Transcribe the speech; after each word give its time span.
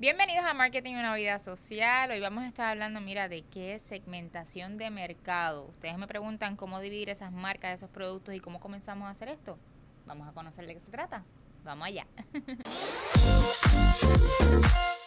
Bienvenidos 0.00 0.44
a 0.44 0.54
Marketing 0.54 0.94
una 0.94 1.12
vida 1.16 1.40
social. 1.40 2.12
Hoy 2.12 2.20
vamos 2.20 2.44
a 2.44 2.46
estar 2.46 2.70
hablando, 2.70 3.00
mira, 3.00 3.28
de 3.28 3.42
qué 3.42 3.74
es 3.74 3.82
segmentación 3.82 4.78
de 4.78 4.90
mercado. 4.90 5.64
Ustedes 5.70 5.98
me 5.98 6.06
preguntan 6.06 6.54
cómo 6.54 6.78
dividir 6.78 7.10
esas 7.10 7.32
marcas, 7.32 7.74
esos 7.74 7.90
productos 7.90 8.32
y 8.36 8.38
cómo 8.38 8.60
comenzamos 8.60 9.08
a 9.08 9.10
hacer 9.10 9.28
esto. 9.28 9.58
Vamos 10.06 10.28
a 10.28 10.32
conocer 10.32 10.68
de 10.68 10.74
qué 10.74 10.80
se 10.80 10.92
trata. 10.92 11.24
Vamos 11.64 11.88
allá. 11.88 12.06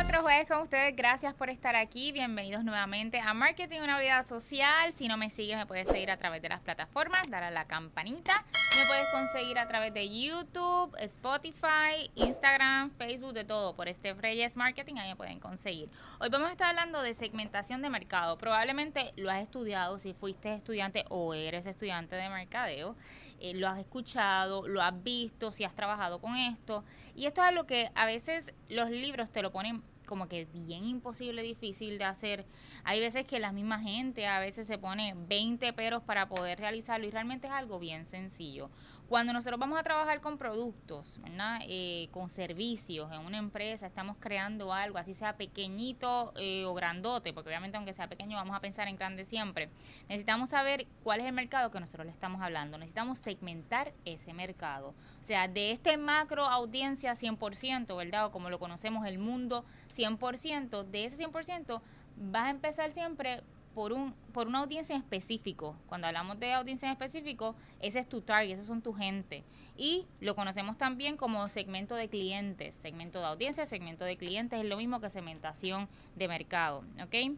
Otro 0.00 0.22
jueves 0.22 0.46
con 0.46 0.60
ustedes, 0.60 0.94
gracias 0.94 1.32
por 1.34 1.48
estar 1.48 1.74
aquí, 1.74 2.12
bienvenidos 2.12 2.64
nuevamente 2.64 3.20
a 3.20 3.32
Marketing 3.34 3.80
Una 3.80 3.98
Vida 3.98 4.24
Social. 4.26 4.92
Si 4.92 5.08
no 5.08 5.16
me 5.16 5.30
sigues, 5.30 5.56
me 5.56 5.64
puedes 5.64 5.88
seguir 5.88 6.10
a 6.10 6.16
través 6.16 6.42
de 6.42 6.48
las 6.48 6.60
plataformas, 6.60 7.22
dar 7.30 7.42
a 7.42 7.50
la 7.50 7.66
campanita. 7.66 8.44
Me 8.76 8.86
puedes 8.86 9.08
conseguir 9.10 9.58
a 9.58 9.68
través 9.68 9.94
de 9.94 10.08
YouTube, 10.08 10.94
Spotify, 10.98 12.10
Instagram, 12.14 12.90
Facebook, 12.98 13.32
de 13.32 13.44
todo. 13.44 13.74
Por 13.74 13.88
este 13.88 14.12
Reyes 14.14 14.56
Marketing, 14.56 14.96
ahí 14.96 15.08
me 15.10 15.16
pueden 15.16 15.40
conseguir. 15.40 15.88
Hoy 16.18 16.28
vamos 16.30 16.48
a 16.48 16.52
estar 16.52 16.68
hablando 16.68 17.00
de 17.02 17.14
segmentación 17.14 17.80
de 17.80 17.90
mercado. 17.90 18.38
Probablemente 18.38 19.12
lo 19.16 19.30
has 19.30 19.42
estudiado 19.42 19.98
si 19.98 20.14
fuiste 20.14 20.54
estudiante 20.54 21.04
o 21.10 21.32
eres 21.34 21.66
estudiante 21.66 22.16
de 22.16 22.28
mercadeo. 22.28 22.96
Eh, 23.44 23.54
lo 23.54 23.66
has 23.66 23.80
escuchado, 23.80 24.68
lo 24.68 24.80
has 24.80 25.02
visto, 25.02 25.50
si 25.50 25.64
has 25.64 25.74
trabajado 25.74 26.20
con 26.20 26.36
esto. 26.36 26.84
Y 27.16 27.26
esto 27.26 27.44
es 27.44 27.52
lo 27.52 27.66
que 27.66 27.90
a 27.96 28.06
veces 28.06 28.54
los 28.68 28.88
libros 28.88 29.32
te 29.32 29.42
lo 29.42 29.50
ponen 29.50 29.82
como 30.06 30.28
que 30.28 30.46
bien 30.52 30.84
imposible, 30.84 31.42
difícil 31.42 31.98
de 31.98 32.04
hacer. 32.04 32.44
Hay 32.84 33.00
veces 33.00 33.26
que 33.26 33.40
la 33.40 33.50
misma 33.50 33.80
gente 33.80 34.28
a 34.28 34.38
veces 34.38 34.68
se 34.68 34.78
pone 34.78 35.16
20 35.26 35.72
peros 35.72 36.04
para 36.04 36.28
poder 36.28 36.60
realizarlo 36.60 37.04
y 37.04 37.10
realmente 37.10 37.48
es 37.48 37.52
algo 37.52 37.80
bien 37.80 38.06
sencillo. 38.06 38.70
Cuando 39.08 39.34
nosotros 39.34 39.60
vamos 39.60 39.78
a 39.78 39.82
trabajar 39.82 40.20
con 40.22 40.38
productos, 40.38 41.20
¿verdad? 41.22 41.60
Eh, 41.64 42.08
con 42.12 42.30
servicios 42.30 43.12
en 43.12 43.20
una 43.20 43.36
empresa, 43.36 43.86
estamos 43.86 44.16
creando 44.18 44.72
algo, 44.72 44.96
así 44.96 45.12
sea 45.12 45.36
pequeñito 45.36 46.32
eh, 46.36 46.64
o 46.64 46.72
grandote, 46.72 47.34
porque 47.34 47.50
obviamente 47.50 47.76
aunque 47.76 47.92
sea 47.92 48.08
pequeño 48.08 48.36
vamos 48.36 48.56
a 48.56 48.60
pensar 48.60 48.88
en 48.88 48.96
grande 48.96 49.26
siempre. 49.26 49.68
Necesitamos 50.08 50.48
saber 50.48 50.86
cuál 51.02 51.20
es 51.20 51.26
el 51.26 51.32
mercado 51.32 51.70
que 51.70 51.78
nosotros 51.78 52.06
le 52.06 52.12
estamos 52.12 52.40
hablando. 52.40 52.78
Necesitamos 52.78 53.18
segmentar 53.18 53.92
ese 54.06 54.32
mercado. 54.32 54.94
O 55.22 55.26
sea, 55.26 55.46
de 55.46 55.72
este 55.72 55.98
macro 55.98 56.46
audiencia 56.46 57.14
100%, 57.14 57.94
¿verdad? 57.96 58.26
O 58.26 58.32
como 58.32 58.48
lo 58.48 58.58
conocemos, 58.58 59.06
el 59.06 59.18
mundo 59.18 59.64
100%, 59.94 60.84
de 60.84 61.04
ese 61.04 61.18
100% 61.18 61.82
vas 62.16 62.44
a 62.44 62.50
empezar 62.50 62.92
siempre 62.92 63.42
por, 63.74 63.92
un, 63.92 64.14
por 64.32 64.46
una 64.46 64.60
audiencia 64.60 64.94
en 64.94 65.02
específico. 65.02 65.76
Cuando 65.86 66.06
hablamos 66.06 66.38
de 66.38 66.52
audiencia 66.52 66.86
en 66.86 66.92
específico, 66.92 67.54
ese 67.80 68.00
es 68.00 68.08
tu 68.08 68.20
target, 68.20 68.54
esos 68.54 68.66
son 68.66 68.82
tu 68.82 68.92
gente. 68.92 69.44
Y 69.76 70.06
lo 70.20 70.34
conocemos 70.34 70.76
también 70.78 71.16
como 71.16 71.48
segmento 71.48 71.94
de 71.94 72.08
clientes. 72.08 72.74
Segmento 72.76 73.20
de 73.20 73.26
audiencia, 73.26 73.66
segmento 73.66 74.04
de 74.04 74.16
clientes 74.16 74.60
es 74.60 74.66
lo 74.66 74.76
mismo 74.76 75.00
que 75.00 75.10
segmentación 75.10 75.88
de 76.16 76.28
mercado. 76.28 76.84
¿Ok? 77.02 77.36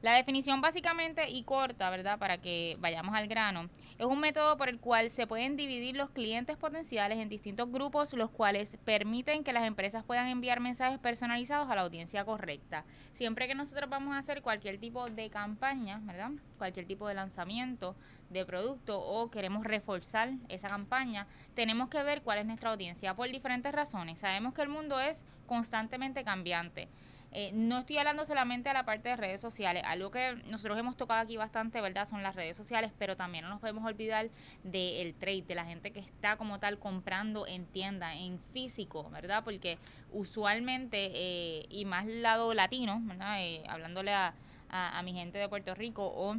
La 0.00 0.14
definición 0.14 0.60
básicamente 0.60 1.28
y 1.28 1.42
corta, 1.42 1.90
¿verdad? 1.90 2.20
Para 2.20 2.38
que 2.38 2.76
vayamos 2.78 3.16
al 3.16 3.26
grano, 3.26 3.68
es 3.98 4.06
un 4.06 4.20
método 4.20 4.56
por 4.56 4.68
el 4.68 4.78
cual 4.78 5.10
se 5.10 5.26
pueden 5.26 5.56
dividir 5.56 5.96
los 5.96 6.10
clientes 6.10 6.56
potenciales 6.56 7.18
en 7.18 7.28
distintos 7.28 7.68
grupos, 7.72 8.12
los 8.12 8.30
cuales 8.30 8.76
permiten 8.84 9.42
que 9.42 9.52
las 9.52 9.64
empresas 9.64 10.04
puedan 10.04 10.28
enviar 10.28 10.60
mensajes 10.60 11.00
personalizados 11.00 11.68
a 11.68 11.74
la 11.74 11.82
audiencia 11.82 12.24
correcta. 12.24 12.84
Siempre 13.12 13.48
que 13.48 13.56
nosotros 13.56 13.90
vamos 13.90 14.14
a 14.14 14.18
hacer 14.18 14.40
cualquier 14.40 14.78
tipo 14.78 15.10
de 15.10 15.30
campaña, 15.30 15.98
¿verdad? 16.04 16.30
Cualquier 16.58 16.86
tipo 16.86 17.08
de 17.08 17.14
lanzamiento 17.14 17.96
de 18.30 18.46
producto 18.46 19.00
o 19.00 19.32
queremos 19.32 19.64
reforzar 19.64 20.30
esa 20.48 20.68
campaña, 20.68 21.26
tenemos 21.54 21.88
que 21.88 22.00
ver 22.04 22.22
cuál 22.22 22.38
es 22.38 22.46
nuestra 22.46 22.70
audiencia 22.70 23.14
por 23.14 23.28
diferentes 23.28 23.72
razones. 23.72 24.20
Sabemos 24.20 24.54
que 24.54 24.62
el 24.62 24.68
mundo 24.68 25.00
es 25.00 25.24
constantemente 25.48 26.22
cambiante. 26.22 26.88
Eh, 27.32 27.50
no 27.52 27.80
estoy 27.80 27.98
hablando 27.98 28.24
solamente 28.24 28.70
de 28.70 28.74
la 28.74 28.84
parte 28.84 29.10
de 29.10 29.16
redes 29.16 29.40
sociales, 29.40 29.82
algo 29.86 30.10
que 30.10 30.36
nosotros 30.46 30.78
hemos 30.78 30.96
tocado 30.96 31.20
aquí 31.20 31.36
bastante, 31.36 31.80
¿verdad? 31.80 32.08
Son 32.08 32.22
las 32.22 32.34
redes 32.34 32.56
sociales, 32.56 32.90
pero 32.98 33.16
también 33.16 33.44
no 33.44 33.50
nos 33.50 33.60
podemos 33.60 33.84
olvidar 33.84 34.30
del 34.64 35.14
trade, 35.14 35.42
de 35.42 35.54
la 35.54 35.66
gente 35.66 35.90
que 35.92 36.00
está 36.00 36.36
como 36.36 36.58
tal 36.58 36.78
comprando 36.78 37.46
en 37.46 37.66
tienda, 37.66 38.14
en 38.14 38.40
físico, 38.54 39.10
¿verdad? 39.10 39.44
Porque 39.44 39.78
usualmente, 40.10 41.10
eh, 41.12 41.66
y 41.68 41.84
más 41.84 42.06
lado 42.06 42.54
latino, 42.54 42.98
¿verdad? 43.02 43.42
Eh, 43.42 43.62
hablándole 43.68 44.12
a, 44.12 44.32
a, 44.70 45.02
mi 45.02 45.12
gente 45.12 45.36
de 45.36 45.48
Puerto 45.50 45.74
Rico 45.74 46.06
o 46.06 46.36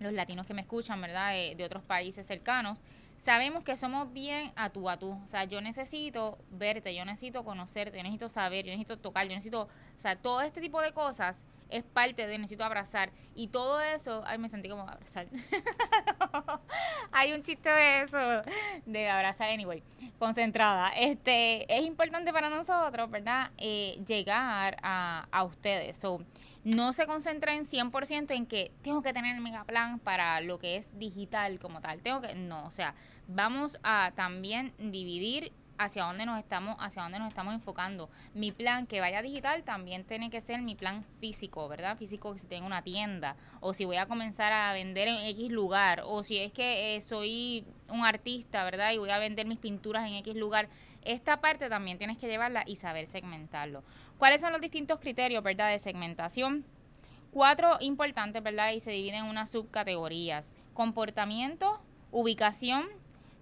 los 0.00 0.12
latinos 0.12 0.46
que 0.46 0.54
me 0.54 0.62
escuchan, 0.62 1.00
¿verdad? 1.00 1.32
de 1.32 1.64
otros 1.64 1.84
países 1.84 2.26
cercanos, 2.26 2.82
sabemos 3.20 3.64
que 3.64 3.76
somos 3.76 4.12
bien 4.12 4.52
a 4.56 4.70
tú 4.70 4.88
a 4.88 4.98
tú. 4.98 5.12
O 5.12 5.28
sea, 5.28 5.44
yo 5.44 5.60
necesito 5.60 6.38
verte, 6.50 6.94
yo 6.94 7.04
necesito 7.04 7.44
conocerte, 7.44 7.96
yo 7.96 8.02
necesito 8.02 8.28
saber, 8.28 8.64
yo 8.64 8.72
necesito 8.72 8.98
tocar, 8.98 9.26
yo 9.26 9.34
necesito, 9.34 9.62
o 9.62 10.00
sea, 10.00 10.16
todo 10.16 10.40
este 10.40 10.60
tipo 10.60 10.80
de 10.80 10.92
cosas 10.92 11.42
es 11.68 11.84
parte 11.84 12.26
de 12.26 12.38
necesito 12.38 12.64
abrazar 12.64 13.12
y 13.34 13.48
todo 13.48 13.80
eso, 13.80 14.22
ay, 14.26 14.38
me 14.38 14.48
sentí 14.48 14.68
como 14.68 14.82
abrazar. 14.82 15.28
Hay 17.12 17.32
un 17.32 17.42
chiste 17.42 17.68
de 17.68 18.02
eso 18.02 18.18
de 18.86 19.08
abrazar 19.08 19.50
anyway, 19.50 19.82
concentrada. 20.18 20.90
Este, 20.90 21.72
es 21.72 21.84
importante 21.84 22.32
para 22.32 22.50
nosotros, 22.50 23.08
¿verdad? 23.10 23.50
Eh, 23.56 24.02
llegar 24.06 24.78
a, 24.82 25.28
a 25.30 25.44
ustedes. 25.44 25.96
So, 25.96 26.24
no 26.64 26.92
se 26.92 27.06
concentra 27.06 27.54
en 27.54 27.66
100% 27.66 28.34
en 28.34 28.46
que 28.46 28.72
tengo 28.82 29.02
que 29.02 29.12
tener 29.12 29.34
el 29.34 29.40
mega 29.40 29.64
plan 29.64 29.98
para 29.98 30.40
lo 30.40 30.58
que 30.58 30.76
es 30.76 30.98
digital 30.98 31.58
como 31.58 31.80
tal. 31.80 32.02
Tengo 32.02 32.20
que 32.20 32.34
no, 32.34 32.66
o 32.66 32.70
sea, 32.70 32.94
vamos 33.28 33.78
a 33.82 34.12
también 34.14 34.72
dividir 34.78 35.52
hacia 35.80 36.04
dónde 36.04 36.26
nos 36.26 36.38
estamos 36.38 36.76
hacia 36.78 37.02
dónde 37.02 37.18
nos 37.18 37.30
estamos 37.30 37.54
enfocando. 37.54 38.10
Mi 38.34 38.52
plan 38.52 38.86
que 38.86 39.00
vaya 39.00 39.22
digital 39.22 39.64
también 39.64 40.04
tiene 40.04 40.28
que 40.28 40.42
ser 40.42 40.60
mi 40.60 40.76
plan 40.76 41.04
físico, 41.20 41.68
¿verdad? 41.68 41.96
Físico 41.96 42.36
si 42.36 42.46
tengo 42.46 42.66
una 42.66 42.82
tienda 42.82 43.36
o 43.60 43.72
si 43.72 43.86
voy 43.86 43.96
a 43.96 44.04
comenzar 44.04 44.52
a 44.52 44.74
vender 44.74 45.08
en 45.08 45.26
X 45.28 45.50
lugar 45.50 46.02
o 46.04 46.22
si 46.22 46.36
es 46.36 46.52
que 46.52 46.96
eh, 46.96 47.00
soy 47.00 47.64
un 47.88 48.04
artista, 48.04 48.62
¿verdad? 48.62 48.92
Y 48.92 48.98
voy 48.98 49.08
a 49.08 49.18
vender 49.18 49.46
mis 49.46 49.58
pinturas 49.58 50.06
en 50.06 50.14
X 50.16 50.36
lugar. 50.36 50.68
Esta 51.02 51.40
parte 51.40 51.70
también 51.70 51.96
tienes 51.96 52.18
que 52.18 52.28
llevarla 52.28 52.62
y 52.66 52.76
saber 52.76 53.06
segmentarlo. 53.06 53.82
¿Cuáles 54.18 54.42
son 54.42 54.52
los 54.52 54.60
distintos 54.60 55.00
criterios, 55.00 55.42
verdad, 55.42 55.70
de 55.70 55.78
segmentación? 55.78 56.66
Cuatro 57.30 57.78
importantes, 57.80 58.42
¿verdad? 58.42 58.72
Y 58.72 58.80
se 58.80 58.90
dividen 58.90 59.24
en 59.24 59.30
unas 59.30 59.50
subcategorías. 59.50 60.52
Comportamiento, 60.74 61.80
ubicación, 62.10 62.86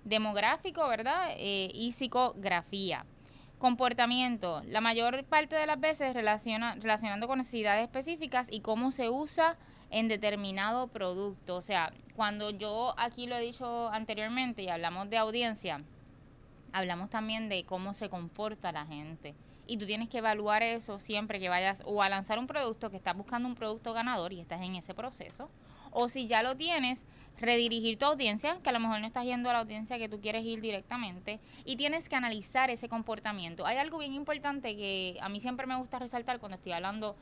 demográfico, 0.05 0.87
¿verdad? 0.89 1.31
Eh, 1.37 1.71
y 1.75 1.93
psicografía. 1.93 3.05
Comportamiento. 3.59 4.63
La 4.67 4.81
mayor 4.81 5.25
parte 5.25 5.57
de 5.57 5.67
las 5.67 5.81
veces 5.81 6.15
relaciona, 6.15 6.77
relacionando 6.77 7.27
con 7.27 7.39
necesidades 7.39 7.85
específicas 7.85 8.47
y 8.51 8.61
cómo 8.61 8.93
se 8.93 9.11
usa 9.11 9.57
en 9.91 10.09
determinado 10.09 10.89
producto. 10.89 11.57
O 11.57 11.63
sea, 11.63 11.93
cuando 12.15 12.51
yo 12.51 12.95
aquí 12.97 13.27
lo 13.27 13.37
he 13.37 13.41
dicho 13.41 13.89
anteriormente 13.89 14.63
y 14.63 14.69
hablamos 14.69 15.11
de 15.11 15.17
audiencia, 15.17 15.83
hablamos 16.73 17.11
también 17.11 17.49
de 17.49 17.65
cómo 17.65 17.95
se 17.95 18.09
comporta 18.09 18.73
la 18.73 18.87
gente 18.87 19.35
y 19.69 19.77
tú 19.77 19.87
tienes 19.87 20.09
que 20.09 20.19
evaluar 20.19 20.63
eso 20.63 20.99
siempre 20.99 21.39
que 21.39 21.49
vayas 21.49 21.83
o 21.85 22.03
a 22.03 22.09
lanzar 22.09 22.39
un 22.39 22.47
producto 22.47 22.91
que 22.91 22.97
estás 22.97 23.17
buscando 23.17 23.49
un 23.49 23.55
producto 23.55 23.93
ganador 23.93 24.33
y 24.33 24.41
estás 24.41 24.63
en 24.63 24.75
ese 24.75 24.95
proceso 24.95 25.51
o 25.93 26.09
si 26.09 26.27
ya 26.27 26.43
lo 26.43 26.57
tienes 26.57 27.03
redirigir 27.41 27.99
tu 27.99 28.07
audiencia, 28.07 28.59
que 28.63 28.69
a 28.69 28.73
lo 28.73 28.81
mejor 28.81 29.01
no 29.01 29.07
estás 29.07 29.25
yendo 29.25 29.49
a 29.49 29.53
la 29.53 29.61
audiencia 29.61 29.99
que 29.99 30.09
tú 30.09 30.21
quieres 30.21 30.45
ir 30.45 30.61
directamente, 30.61 31.39
y 31.65 31.77
tienes 31.77 32.09
que 32.09 32.17
analizar 32.17 32.71
ese 32.71 32.89
comportamiento. 32.89 33.65
Hay 33.67 33.77
algo 33.77 33.99
bien 33.99 34.13
importante 34.15 34.77
que 34.77 35.17
a 35.21 35.29
mí 35.29 35.41
siempre 35.41 35.67
me 35.67 35.77
gusta 35.77 35.99
resaltar 35.99 36.41
cuando 36.41 36.57
estoy 36.57 36.73
hablando 36.73 37.17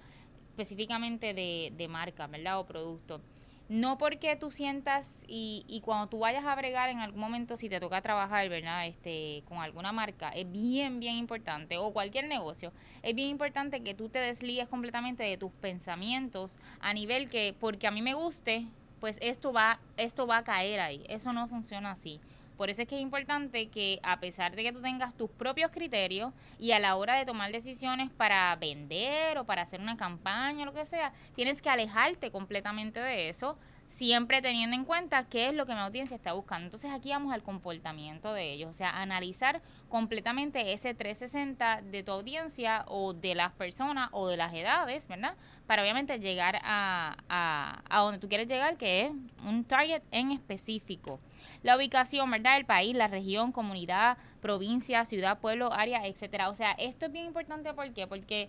específicamente 0.50 1.34
de, 1.34 1.72
de 1.76 1.88
marca, 1.88 2.26
¿verdad? 2.26 2.60
O 2.60 2.66
producto 2.66 3.20
no 3.68 3.98
porque 3.98 4.36
tú 4.36 4.50
sientas 4.50 5.10
y, 5.26 5.64
y 5.66 5.80
cuando 5.80 6.08
tú 6.08 6.20
vayas 6.20 6.44
a 6.44 6.54
bregar 6.54 6.88
en 6.90 7.00
algún 7.00 7.20
momento 7.20 7.56
si 7.56 7.68
te 7.68 7.80
toca 7.80 8.00
trabajar, 8.00 8.48
¿verdad? 8.48 8.86
Este, 8.86 9.42
con 9.48 9.58
alguna 9.58 9.92
marca, 9.92 10.30
es 10.30 10.50
bien, 10.50 11.00
bien 11.00 11.16
importante, 11.16 11.76
o 11.78 11.92
cualquier 11.92 12.28
negocio, 12.28 12.72
es 13.02 13.14
bien 13.14 13.28
importante 13.28 13.82
que 13.82 13.94
tú 13.94 14.08
te 14.08 14.18
desligues 14.18 14.68
completamente 14.68 15.24
de 15.24 15.36
tus 15.36 15.50
pensamientos 15.52 16.58
a 16.80 16.92
nivel 16.92 17.28
que, 17.28 17.54
porque 17.58 17.86
a 17.86 17.90
mí 17.90 18.02
me 18.02 18.14
guste, 18.14 18.66
pues 19.00 19.18
esto 19.20 19.52
va, 19.52 19.80
esto 19.96 20.26
va 20.26 20.38
a 20.38 20.44
caer 20.44 20.80
ahí. 20.80 21.04
Eso 21.08 21.32
no 21.32 21.48
funciona 21.48 21.90
así. 21.90 22.20
Por 22.56 22.70
eso 22.70 22.82
es 22.82 22.88
que 22.88 22.96
es 22.96 23.02
importante 23.02 23.68
que 23.68 24.00
a 24.02 24.18
pesar 24.18 24.56
de 24.56 24.62
que 24.62 24.72
tú 24.72 24.80
tengas 24.80 25.14
tus 25.14 25.30
propios 25.30 25.70
criterios 25.70 26.32
y 26.58 26.72
a 26.72 26.78
la 26.78 26.96
hora 26.96 27.14
de 27.14 27.26
tomar 27.26 27.52
decisiones 27.52 28.10
para 28.10 28.54
vender 28.56 29.38
o 29.38 29.44
para 29.44 29.62
hacer 29.62 29.80
una 29.80 29.96
campaña 29.96 30.62
o 30.62 30.66
lo 30.66 30.72
que 30.72 30.86
sea, 30.86 31.12
tienes 31.34 31.60
que 31.60 31.68
alejarte 31.68 32.30
completamente 32.30 32.98
de 32.98 33.28
eso, 33.28 33.58
siempre 33.90 34.40
teniendo 34.40 34.74
en 34.74 34.84
cuenta 34.84 35.26
qué 35.28 35.48
es 35.48 35.54
lo 35.54 35.66
que 35.66 35.74
mi 35.74 35.80
audiencia 35.80 36.16
está 36.16 36.32
buscando. 36.32 36.66
Entonces 36.66 36.90
aquí 36.90 37.10
vamos 37.10 37.32
al 37.34 37.42
comportamiento 37.42 38.32
de 38.32 38.52
ellos, 38.52 38.70
o 38.70 38.72
sea, 38.72 39.02
analizar 39.02 39.60
completamente 39.90 40.72
ese 40.72 40.94
360 40.94 41.82
de 41.82 42.02
tu 42.02 42.12
audiencia 42.12 42.84
o 42.88 43.12
de 43.12 43.34
las 43.34 43.52
personas 43.52 44.08
o 44.12 44.28
de 44.28 44.36
las 44.38 44.54
edades, 44.54 45.08
¿verdad? 45.08 45.34
Para 45.66 45.82
obviamente 45.82 46.18
llegar 46.18 46.58
a, 46.62 47.16
a, 47.28 47.82
a 47.88 48.00
donde 48.00 48.18
tú 48.18 48.28
quieres 48.28 48.48
llegar, 48.48 48.76
que 48.78 49.06
es 49.06 49.12
un 49.44 49.64
target 49.64 50.02
en 50.10 50.32
específico. 50.32 51.20
La 51.62 51.76
ubicación, 51.76 52.30
¿verdad? 52.30 52.56
El 52.56 52.64
país, 52.64 52.94
la 52.94 53.08
región, 53.08 53.52
comunidad, 53.52 54.18
provincia, 54.40 55.04
ciudad, 55.04 55.38
pueblo, 55.38 55.72
área, 55.72 56.06
etcétera. 56.06 56.48
O 56.48 56.54
sea, 56.54 56.72
esto 56.72 57.06
es 57.06 57.12
bien 57.12 57.26
importante 57.26 57.72
¿por 57.74 57.92
qué? 57.92 58.06
Porque 58.06 58.48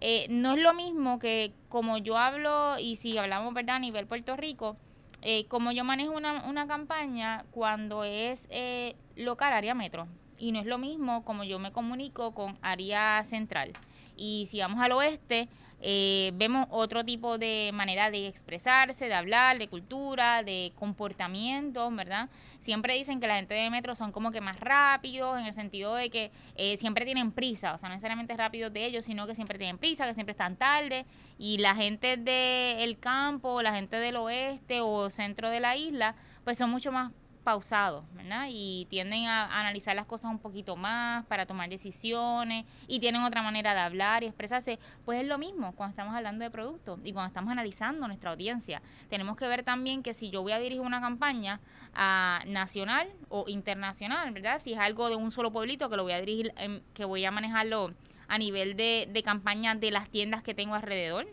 eh, 0.00 0.26
no 0.30 0.54
es 0.54 0.62
lo 0.62 0.74
mismo 0.74 1.18
que 1.18 1.52
como 1.68 1.98
yo 1.98 2.16
hablo 2.16 2.78
y 2.78 2.96
si 2.96 3.18
hablamos, 3.18 3.54
¿verdad? 3.54 3.76
A 3.76 3.80
nivel 3.80 4.06
Puerto 4.06 4.36
Rico, 4.36 4.76
eh, 5.22 5.46
como 5.46 5.72
yo 5.72 5.84
manejo 5.84 6.12
una, 6.12 6.44
una 6.48 6.66
campaña 6.66 7.44
cuando 7.50 8.04
es 8.04 8.46
eh, 8.50 8.94
local, 9.16 9.52
área 9.52 9.74
metro, 9.74 10.06
y 10.38 10.52
no 10.52 10.60
es 10.60 10.66
lo 10.66 10.78
mismo 10.78 11.24
como 11.24 11.44
yo 11.44 11.58
me 11.58 11.72
comunico 11.72 12.32
con 12.32 12.56
área 12.62 13.22
central. 13.24 13.72
Y 14.16 14.48
si 14.50 14.60
vamos 14.60 14.80
al 14.80 14.92
oeste, 14.92 15.48
eh, 15.80 16.32
vemos 16.34 16.66
otro 16.70 17.04
tipo 17.04 17.38
de 17.38 17.70
manera 17.72 18.10
de 18.10 18.26
expresarse, 18.26 19.06
de 19.06 19.14
hablar, 19.14 19.58
de 19.58 19.68
cultura, 19.68 20.42
de 20.42 20.72
comportamiento, 20.74 21.88
¿verdad? 21.92 22.28
Siempre 22.60 22.94
dicen 22.94 23.20
que 23.20 23.28
la 23.28 23.36
gente 23.36 23.54
de 23.54 23.70
metro 23.70 23.94
son 23.94 24.10
como 24.10 24.32
que 24.32 24.40
más 24.40 24.58
rápidos, 24.58 25.38
en 25.38 25.46
el 25.46 25.54
sentido 25.54 25.94
de 25.94 26.10
que 26.10 26.32
eh, 26.56 26.76
siempre 26.78 27.04
tienen 27.04 27.30
prisa, 27.30 27.74
o 27.74 27.78
sea, 27.78 27.88
no 27.88 27.94
necesariamente 27.94 28.36
rápidos 28.36 28.72
de 28.72 28.86
ellos, 28.86 29.04
sino 29.04 29.26
que 29.28 29.36
siempre 29.36 29.56
tienen 29.56 29.78
prisa, 29.78 30.04
que 30.06 30.14
siempre 30.14 30.32
están 30.32 30.56
tarde, 30.56 31.06
y 31.38 31.58
la 31.58 31.76
gente 31.76 32.16
del 32.16 32.98
campo, 32.98 33.62
la 33.62 33.72
gente 33.72 33.98
del 33.98 34.16
oeste 34.16 34.80
o 34.80 35.10
centro 35.10 35.48
de 35.48 35.60
la 35.60 35.76
isla, 35.76 36.16
pues 36.42 36.58
son 36.58 36.70
mucho 36.70 36.90
más 36.90 37.12
pausados, 37.48 38.04
¿verdad? 38.12 38.48
Y 38.50 38.86
tienden 38.90 39.24
a, 39.24 39.58
analizar 39.58 39.96
las 39.96 40.04
cosas 40.04 40.30
un 40.30 40.38
poquito 40.38 40.76
más 40.76 41.24
para 41.28 41.46
tomar 41.46 41.70
decisiones 41.70 42.66
y 42.86 43.00
tienen 43.00 43.22
otra 43.22 43.40
manera 43.40 43.72
de 43.72 43.80
hablar 43.80 44.22
y 44.22 44.26
expresarse. 44.26 44.78
Pues 45.06 45.22
es 45.22 45.26
lo 45.26 45.38
mismo 45.38 45.72
cuando 45.72 45.92
estamos 45.92 46.14
hablando 46.14 46.44
de 46.44 46.50
productos 46.50 47.00
y 47.04 47.14
cuando 47.14 47.28
estamos 47.28 47.50
analizando 47.50 48.06
nuestra 48.06 48.32
audiencia. 48.32 48.82
Tenemos 49.08 49.38
que 49.38 49.46
ver 49.46 49.62
también 49.62 50.02
que 50.02 50.12
si 50.12 50.28
yo 50.28 50.42
voy 50.42 50.52
a 50.52 50.58
dirigir 50.58 50.82
una 50.82 51.00
campaña 51.00 51.58
a 51.94 52.42
nacional 52.46 53.08
o 53.30 53.46
internacional, 53.48 54.30
¿verdad? 54.30 54.60
Si 54.62 54.74
es 54.74 54.78
algo 54.78 55.08
de 55.08 55.16
un 55.16 55.30
solo 55.30 55.50
pueblito 55.50 55.88
que 55.88 55.96
lo 55.96 56.02
voy 56.02 56.12
a 56.12 56.20
dirigir, 56.20 56.52
que 56.92 57.06
voy 57.06 57.24
a 57.24 57.30
manejarlo 57.30 57.94
a 58.28 58.36
nivel 58.36 58.76
de, 58.76 59.08
de 59.10 59.22
campaña 59.22 59.74
de 59.74 59.90
las 59.90 60.10
tiendas 60.10 60.42
que 60.42 60.52
tengo 60.52 60.74
alrededor, 60.74 61.26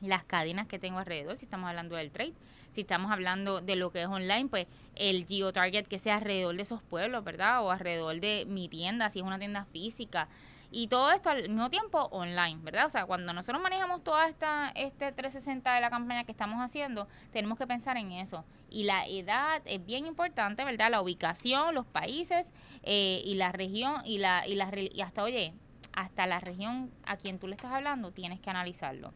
las 0.00 0.24
cadenas 0.24 0.66
que 0.66 0.78
tengo 0.78 0.98
alrededor, 0.98 1.38
si 1.38 1.44
estamos 1.44 1.68
hablando 1.68 1.96
del 1.96 2.10
trade 2.10 2.34
si 2.76 2.82
estamos 2.82 3.10
hablando 3.10 3.62
de 3.62 3.74
lo 3.74 3.90
que 3.90 4.02
es 4.02 4.06
online, 4.06 4.48
pues 4.48 4.66
el 4.94 5.26
geo-target 5.26 5.86
que 5.86 5.98
sea 5.98 6.16
alrededor 6.16 6.54
de 6.54 6.62
esos 6.62 6.82
pueblos, 6.82 7.24
¿verdad? 7.24 7.64
O 7.64 7.70
alrededor 7.70 8.20
de 8.20 8.44
mi 8.46 8.68
tienda, 8.68 9.08
si 9.08 9.20
es 9.20 9.24
una 9.24 9.38
tienda 9.38 9.64
física. 9.64 10.28
Y 10.70 10.88
todo 10.88 11.10
esto 11.10 11.30
al 11.30 11.48
mismo 11.48 11.70
tiempo 11.70 12.02
online, 12.12 12.58
¿verdad? 12.62 12.86
O 12.86 12.90
sea, 12.90 13.06
cuando 13.06 13.32
nosotros 13.32 13.62
manejamos 13.62 14.04
toda 14.04 14.28
esta 14.28 14.72
este 14.74 15.10
360 15.10 15.74
de 15.74 15.80
la 15.80 15.88
campaña 15.88 16.24
que 16.24 16.32
estamos 16.32 16.60
haciendo, 16.60 17.08
tenemos 17.32 17.56
que 17.56 17.66
pensar 17.66 17.96
en 17.96 18.12
eso. 18.12 18.44
Y 18.68 18.84
la 18.84 19.06
edad 19.06 19.62
es 19.64 19.84
bien 19.86 20.06
importante, 20.06 20.62
¿verdad? 20.62 20.90
La 20.90 21.00
ubicación, 21.00 21.74
los 21.74 21.86
países 21.86 22.52
eh, 22.82 23.22
y 23.24 23.36
la 23.36 23.52
región 23.52 24.02
y 24.04 24.18
la 24.18 24.46
y 24.46 24.54
la 24.54 24.70
y 24.76 25.00
hasta 25.00 25.22
oye, 25.22 25.54
hasta 25.94 26.26
la 26.26 26.40
región 26.40 26.90
a 27.06 27.16
quien 27.16 27.38
tú 27.38 27.46
le 27.46 27.54
estás 27.54 27.72
hablando, 27.72 28.10
tienes 28.10 28.38
que 28.38 28.50
analizarlo. 28.50 29.14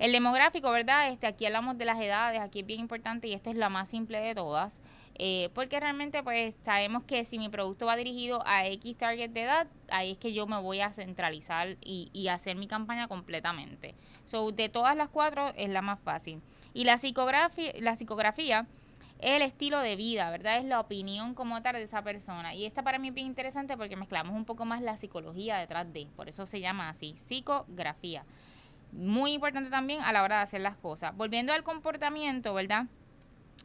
El 0.00 0.12
demográfico, 0.12 0.70
¿verdad? 0.70 1.12
Este, 1.12 1.26
aquí 1.26 1.44
hablamos 1.44 1.76
de 1.76 1.84
las 1.84 2.00
edades, 2.00 2.40
aquí 2.40 2.60
es 2.60 2.66
bien 2.66 2.80
importante 2.80 3.28
y 3.28 3.34
esta 3.34 3.50
es 3.50 3.56
la 3.56 3.68
más 3.68 3.90
simple 3.90 4.18
de 4.18 4.34
todas. 4.34 4.80
Eh, 5.16 5.50
porque 5.52 5.78
realmente 5.78 6.22
pues 6.22 6.54
sabemos 6.64 7.02
que 7.02 7.26
si 7.26 7.38
mi 7.38 7.50
producto 7.50 7.84
va 7.84 7.96
dirigido 7.96 8.42
a 8.46 8.66
X 8.66 8.96
target 8.96 9.28
de 9.28 9.42
edad, 9.42 9.66
ahí 9.90 10.12
es 10.12 10.16
que 10.16 10.32
yo 10.32 10.46
me 10.46 10.58
voy 10.58 10.80
a 10.80 10.90
centralizar 10.92 11.76
y, 11.82 12.08
y 12.14 12.28
hacer 12.28 12.56
mi 12.56 12.66
campaña 12.66 13.08
completamente. 13.08 13.94
So, 14.24 14.52
de 14.52 14.70
todas 14.70 14.96
las 14.96 15.10
cuatro 15.10 15.52
es 15.54 15.68
la 15.68 15.82
más 15.82 16.00
fácil. 16.00 16.40
Y 16.72 16.84
la 16.84 16.96
psicografía, 16.96 17.74
la 17.80 17.94
psicografía 17.94 18.66
es 19.18 19.32
el 19.32 19.42
estilo 19.42 19.80
de 19.80 19.96
vida, 19.96 20.30
¿verdad? 20.30 20.56
Es 20.56 20.64
la 20.64 20.80
opinión 20.80 21.34
como 21.34 21.60
tal 21.60 21.74
de 21.74 21.82
esa 21.82 22.00
persona. 22.00 22.54
Y 22.54 22.64
esta 22.64 22.82
para 22.82 22.98
mí 22.98 23.08
es 23.08 23.14
bien 23.14 23.26
interesante 23.26 23.76
porque 23.76 23.96
mezclamos 23.96 24.34
un 24.34 24.46
poco 24.46 24.64
más 24.64 24.80
la 24.80 24.96
psicología 24.96 25.58
detrás 25.58 25.92
de, 25.92 26.06
por 26.16 26.30
eso 26.30 26.46
se 26.46 26.60
llama 26.60 26.88
así, 26.88 27.16
psicografía 27.28 28.24
muy 28.92 29.32
importante 29.32 29.70
también 29.70 30.00
a 30.02 30.12
la 30.12 30.22
hora 30.22 30.36
de 30.36 30.42
hacer 30.42 30.60
las 30.60 30.76
cosas. 30.76 31.16
Volviendo 31.16 31.52
al 31.52 31.62
comportamiento, 31.62 32.54
¿verdad? 32.54 32.86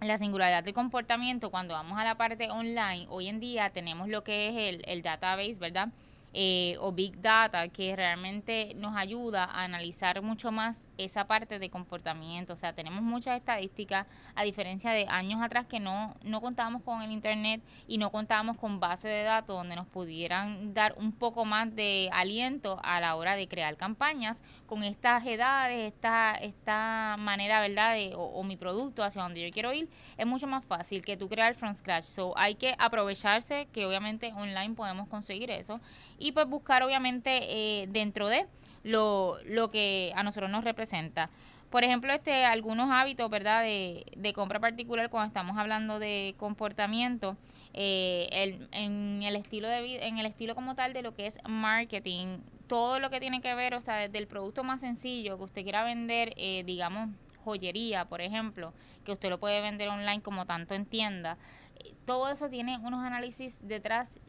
La 0.02 0.18
singularidad 0.18 0.64
del 0.64 0.74
comportamiento, 0.74 1.52
cuando 1.52 1.74
vamos 1.74 1.98
a 1.98 2.04
la 2.04 2.16
parte 2.16 2.50
online, 2.52 3.08
hoy 3.10 3.28
en 3.28 3.40
día 3.40 3.70
tenemos 3.70 4.10
lo 4.10 4.24
que 4.24 4.50
es 4.50 4.76
el, 4.76 4.82
el 4.86 5.02
database, 5.02 5.56
¿verdad? 5.60 5.90
Eh, 6.34 6.76
o 6.82 6.92
Big 6.92 7.22
Data, 7.22 7.70
que 7.70 7.96
realmente 7.96 8.74
nos 8.76 8.98
ayuda 8.98 9.46
a 9.46 9.64
analizar 9.64 10.22
mucho 10.22 10.52
más 10.52 10.85
esa 10.98 11.28
parte 11.28 11.60
de 11.60 11.70
comportamiento. 11.70 12.54
O 12.54 12.58
sea, 12.58 12.74
tenemos 12.74 13.02
muchas 13.02 13.38
estadísticas, 13.38 14.08
a 14.36 14.44
diferencia 14.44 14.92
de 14.92 15.06
años 15.10 15.42
atrás 15.42 15.66
que 15.66 15.80
no, 15.80 16.16
no 16.24 16.42
contábamos 16.42 16.82
con 16.84 17.02
el 17.02 17.12
Internet 17.12 17.62
y 17.88 17.98
no 17.98 18.12
contábamos 18.12 18.58
con 18.58 18.80
base 18.80 19.08
de 19.08 19.24
datos 19.24 19.56
donde 19.56 19.76
nos 19.76 19.88
pudieran 19.88 20.74
dar 20.74 20.96
un 20.98 21.12
poco 21.12 21.46
más 21.46 21.76
de 21.76 22.10
aliento 22.12 22.80
a 22.84 23.00
la 23.00 23.16
hora 23.16 23.36
de 23.36 23.48
crear 23.48 23.78
campañas 23.78 24.42
con 24.66 24.84
estas 24.84 25.26
edades, 25.26 25.94
esta, 25.94 26.34
esta 26.36 27.16
manera, 27.20 27.62
¿verdad? 27.62 27.94
De, 27.94 28.14
o, 28.16 28.44
mi 28.44 28.58
producto 28.58 29.04
hacia 29.04 29.22
donde 29.22 29.42
yo 29.42 29.52
quiero 29.52 29.74
ir, 29.74 29.90
es 30.18 30.26
mucho 30.26 30.48
más 30.48 30.64
fácil 30.66 31.04
que 31.04 31.18
tú 31.18 31.30
crear 31.30 31.56
from 31.56 31.74
scratch. 31.74 32.06
So, 32.06 32.38
hay 32.38 32.56
que 32.56 32.76
aprovecharse 32.78 33.68
que 33.72 33.86
obviamente 33.86 34.32
online 34.34 34.76
podemos 34.76 35.08
conseguir 35.08 35.50
eso 35.52 35.80
y 36.20 36.32
pues 36.32 36.48
buscar 36.48 36.84
obviamente 36.84 37.40
eh, 37.42 37.88
dentro 37.88 38.28
de 38.28 38.48
lo, 38.86 39.40
lo 39.46 39.72
que 39.72 40.14
a 40.16 40.24
nosotros 40.24 40.50
nos 40.50 40.64
representa. 40.64 41.30
Por 41.72 41.84
ejemplo, 41.84 42.14
este 42.14 42.46
algunos 42.46 42.90
hábitos, 42.92 43.30
¿verdad? 43.30 43.64
De, 43.64 44.06
de 44.16 44.32
compra 44.32 44.60
particular 44.60 45.10
cuando 45.10 45.28
estamos 45.28 45.58
hablando 45.58 46.00
de 46.00 46.36
comportamiento, 46.38 47.36
eh, 47.74 48.30
el, 48.32 48.70
en 48.72 49.24
el 49.24 49.36
estilo 49.36 49.68
de 49.68 50.08
en 50.08 50.20
el 50.20 50.26
estilo 50.28 50.56
como 50.56 50.76
tal 50.76 50.94
de 50.94 51.02
lo 51.02 51.16
que 51.16 51.26
es 51.26 51.38
marketing, 51.50 52.38
todo 52.68 53.00
lo 53.00 53.10
que 53.10 53.20
tiene 53.20 53.42
que 53.42 53.54
ver, 53.56 53.74
o 53.74 53.82
sea, 53.82 53.98
desde 53.98 54.20
el 54.20 54.28
producto 54.28 54.64
más 54.64 54.82
sencillo 54.82 55.38
que 55.38 55.44
usted 55.44 55.64
quiera 55.64 55.84
vender, 55.84 56.34
eh, 56.38 56.64
digamos 56.66 57.10
joyería, 57.44 58.06
por 58.06 58.22
ejemplo, 58.22 58.74
que 59.04 59.12
usted 59.12 59.30
lo 59.30 59.40
puede 59.40 59.62
vender 59.62 59.90
online 59.90 60.22
como 60.22 60.46
tanto 60.46 60.76
en 60.76 60.86
tienda, 60.86 61.38
eh, 61.84 61.94
todo 62.06 62.30
eso 62.30 62.50
tiene 62.50 62.78
unos 62.78 63.04
análisis 63.04 63.58
detrás 63.62 64.20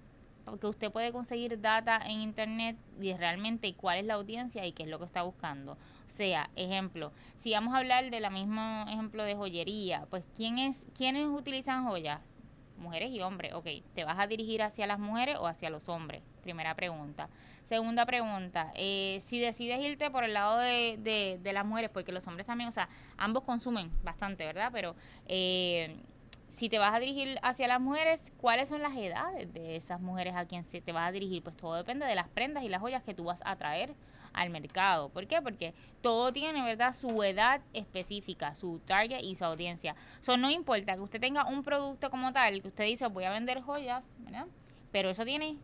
porque 0.46 0.68
usted 0.68 0.92
puede 0.92 1.12
conseguir 1.12 1.60
data 1.60 2.00
en 2.04 2.22
internet 2.22 2.76
y 3.00 3.12
realmente 3.14 3.74
cuál 3.74 3.98
es 3.98 4.06
la 4.06 4.14
audiencia 4.14 4.64
y 4.64 4.72
qué 4.72 4.84
es 4.84 4.88
lo 4.88 4.98
que 4.98 5.04
está 5.04 5.22
buscando. 5.22 5.72
O 5.72 6.10
sea, 6.10 6.48
ejemplo, 6.54 7.12
si 7.36 7.52
vamos 7.52 7.74
a 7.74 7.78
hablar 7.78 8.10
de 8.10 8.20
la 8.20 8.30
mismo 8.30 8.86
ejemplo 8.88 9.24
de 9.24 9.34
joyería, 9.34 10.06
pues 10.08 10.24
¿quién 10.34 10.58
es, 10.58 10.86
¿quiénes 10.96 11.26
utilizan 11.26 11.84
joyas? 11.84 12.36
Mujeres 12.78 13.10
y 13.10 13.20
hombres. 13.20 13.54
Ok, 13.54 13.66
¿te 13.94 14.04
vas 14.04 14.18
a 14.18 14.26
dirigir 14.26 14.62
hacia 14.62 14.86
las 14.86 14.98
mujeres 14.98 15.36
o 15.38 15.48
hacia 15.48 15.68
los 15.68 15.88
hombres? 15.88 16.22
Primera 16.42 16.74
pregunta. 16.74 17.28
Segunda 17.68 18.06
pregunta, 18.06 18.70
eh, 18.76 19.20
si 19.26 19.40
decides 19.40 19.80
irte 19.80 20.08
por 20.12 20.22
el 20.22 20.34
lado 20.34 20.58
de, 20.58 20.96
de, 21.00 21.40
de, 21.42 21.52
las 21.52 21.66
mujeres, 21.66 21.90
porque 21.90 22.12
los 22.12 22.24
hombres 22.28 22.46
también, 22.46 22.68
o 22.68 22.72
sea, 22.72 22.88
ambos 23.16 23.42
consumen 23.42 23.90
bastante, 24.04 24.46
¿verdad? 24.46 24.70
Pero... 24.72 24.94
Eh, 25.26 25.96
si 26.56 26.70
te 26.70 26.78
vas 26.78 26.94
a 26.94 26.98
dirigir 26.98 27.38
hacia 27.42 27.68
las 27.68 27.80
mujeres, 27.80 28.32
¿cuáles 28.38 28.70
son 28.70 28.80
las 28.80 28.96
edades 28.96 29.52
de 29.52 29.76
esas 29.76 30.00
mujeres 30.00 30.34
a 30.34 30.46
quien 30.46 30.64
se 30.64 30.80
te 30.80 30.90
vas 30.90 31.06
a 31.06 31.12
dirigir? 31.12 31.42
Pues 31.42 31.54
todo 31.54 31.74
depende 31.74 32.06
de 32.06 32.14
las 32.14 32.28
prendas 32.28 32.64
y 32.64 32.70
las 32.70 32.80
joyas 32.80 33.02
que 33.02 33.12
tú 33.12 33.24
vas 33.24 33.40
a 33.44 33.56
traer 33.56 33.94
al 34.32 34.48
mercado. 34.48 35.10
¿Por 35.10 35.26
qué? 35.26 35.42
Porque 35.42 35.74
todo 36.00 36.32
tiene, 36.32 36.62
¿verdad?, 36.62 36.94
su 36.94 37.22
edad 37.22 37.60
específica, 37.74 38.54
su 38.54 38.78
target 38.86 39.20
y 39.22 39.34
su 39.34 39.44
audiencia. 39.44 39.96
Eso 40.18 40.38
no 40.38 40.50
importa 40.50 40.94
que 40.94 41.02
usted 41.02 41.20
tenga 41.20 41.44
un 41.44 41.62
producto 41.62 42.10
como 42.10 42.32
tal, 42.32 42.62
que 42.62 42.68
usted 42.68 42.84
dice, 42.84 43.06
voy 43.08 43.24
a 43.24 43.30
vender 43.30 43.60
joyas, 43.60 44.10
¿verdad? 44.18 44.46
Pero 44.92 45.10
eso 45.10 45.26
tiene 45.26 45.58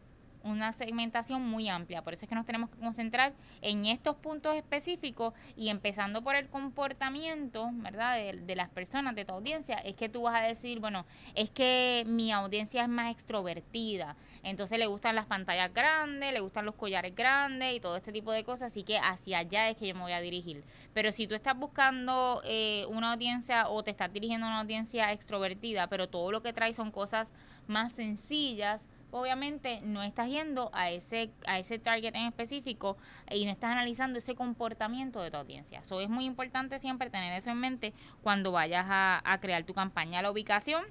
una 0.45 0.73
segmentación 0.73 1.43
muy 1.43 1.69
amplia. 1.69 2.03
Por 2.03 2.15
eso 2.15 2.25
es 2.25 2.29
que 2.29 2.35
nos 2.35 2.47
tenemos 2.47 2.71
que 2.71 2.79
concentrar 2.79 3.33
en 3.61 3.87
estos 3.87 4.17
puntos 4.17 4.57
específicos 4.57 5.35
y 5.57 5.69
empezando 5.69 6.23
por 6.23 6.37
el 6.37 6.49
comportamiento, 6.49 7.71
¿verdad? 7.75 8.17
De, 8.17 8.57
las 8.57 8.69
personas, 8.69 9.15
de 9.15 9.25
tu 9.25 9.35
audiencia, 9.35 9.77
es 9.77 9.95
que 9.95 10.09
tú 10.09 10.23
vas 10.23 10.35
a 10.35 10.45
decir, 10.45 10.81
bueno, 10.81 11.07
es 11.35 11.51
que 11.51 12.05
mi 12.07 12.33
audiencia 12.33 12.83
es 12.83 12.89
más 12.89 13.11
extrovertida, 13.13 14.17
entonces 14.43 14.79
le 14.79 14.87
gustan 14.87 15.15
las 15.15 15.27
pantallas 15.27 15.73
grandes, 15.73 16.33
le 16.33 16.41
gustan 16.41 16.67
los 16.67 16.75
collares 16.75 17.15
grandes 17.15 17.75
y 17.75 17.81
todo 17.81 17.97
este 17.97 18.13
tipo 18.13 18.33
de 18.33 18.45
cosas, 18.45 18.73
así 18.73 18.83
que 18.83 18.99
hacia 18.99 19.39
allá 19.39 19.69
es 19.71 19.77
que 19.77 19.87
yo 19.87 19.95
me 19.95 20.03
voy 20.03 20.13
a 20.13 20.21
dirigir. 20.21 20.65
Pero 20.93 21.13
si 21.13 21.27
tú 21.27 21.35
estás 21.35 21.57
buscando 21.57 22.43
eh, 22.45 22.85
una 22.89 23.13
audiencia 23.13 23.69
o 23.69 23.83
te 23.83 23.91
estás 23.91 24.13
dirigiendo 24.13 24.47
a 24.47 24.51
una 24.51 24.61
audiencia 24.61 25.13
extrovertida, 25.13 25.87
pero 25.87 26.09
todo 26.09 26.31
lo 26.31 26.43
que 26.43 26.53
trae 26.53 26.75
son 26.75 26.91
cosas 26.91 27.31
más 27.67 27.93
sencillas, 27.93 28.83
obviamente 29.13 29.81
no 29.83 30.03
estás 30.03 30.29
yendo 30.29 30.71
a 30.73 30.91
ese, 30.91 31.31
a 31.47 31.59
ese 31.59 31.79
target 31.79 32.15
en 32.15 32.27
específico 32.27 32.97
y 33.31 33.45
no 33.45 33.53
estás 33.53 33.71
analizando 33.71 34.19
ese 34.19 34.35
comportamiento 34.35 35.21
de 35.21 35.31
tu 35.31 35.37
audiencia. 35.37 35.81
Eso 35.81 36.01
es 36.01 36.09
muy 36.09 36.25
importante 36.25 36.79
siempre 36.79 37.11
tener 37.11 37.33
eso 37.39 37.51
en 37.51 37.59
mente 37.59 37.93
cuando 38.23 38.51
vayas 38.51 38.87
a, 38.89 39.39
crear 39.41 39.65
tu 39.65 39.75
campaña. 39.75 40.23
La 40.23 40.31
ubicación, 40.31 40.85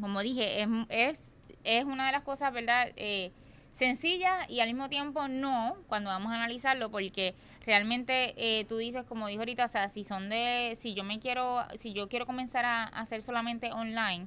como 0.00 0.20
dije, 0.20 0.62
es, 0.62 0.68
es, 0.88 1.32
es 1.64 1.84
una 1.84 2.06
de 2.06 2.12
las 2.12 2.22
cosas, 2.22 2.52
¿verdad? 2.52 2.90
Eh, 2.96 3.32
sencilla 3.72 4.40
y 4.48 4.58
al 4.58 4.68
mismo 4.68 4.88
tiempo 4.88 5.28
no 5.28 5.76
cuando 5.86 6.10
vamos 6.10 6.32
a 6.32 6.34
analizarlo 6.34 6.90
porque 6.90 7.36
realmente 7.64 8.34
eh, 8.36 8.64
tú 8.64 8.76
dices 8.76 9.04
como 9.04 9.28
dijo 9.28 9.40
ahorita 9.42 9.66
o 9.66 9.68
sea 9.68 9.88
si 9.88 10.02
son 10.02 10.28
de 10.28 10.76
si 10.80 10.94
yo 10.94 11.04
me 11.04 11.20
quiero 11.20 11.64
si 11.78 11.92
yo 11.92 12.08
quiero 12.08 12.26
comenzar 12.26 12.64
a 12.64 12.84
hacer 12.84 13.22
solamente 13.22 13.70
online 13.72 14.26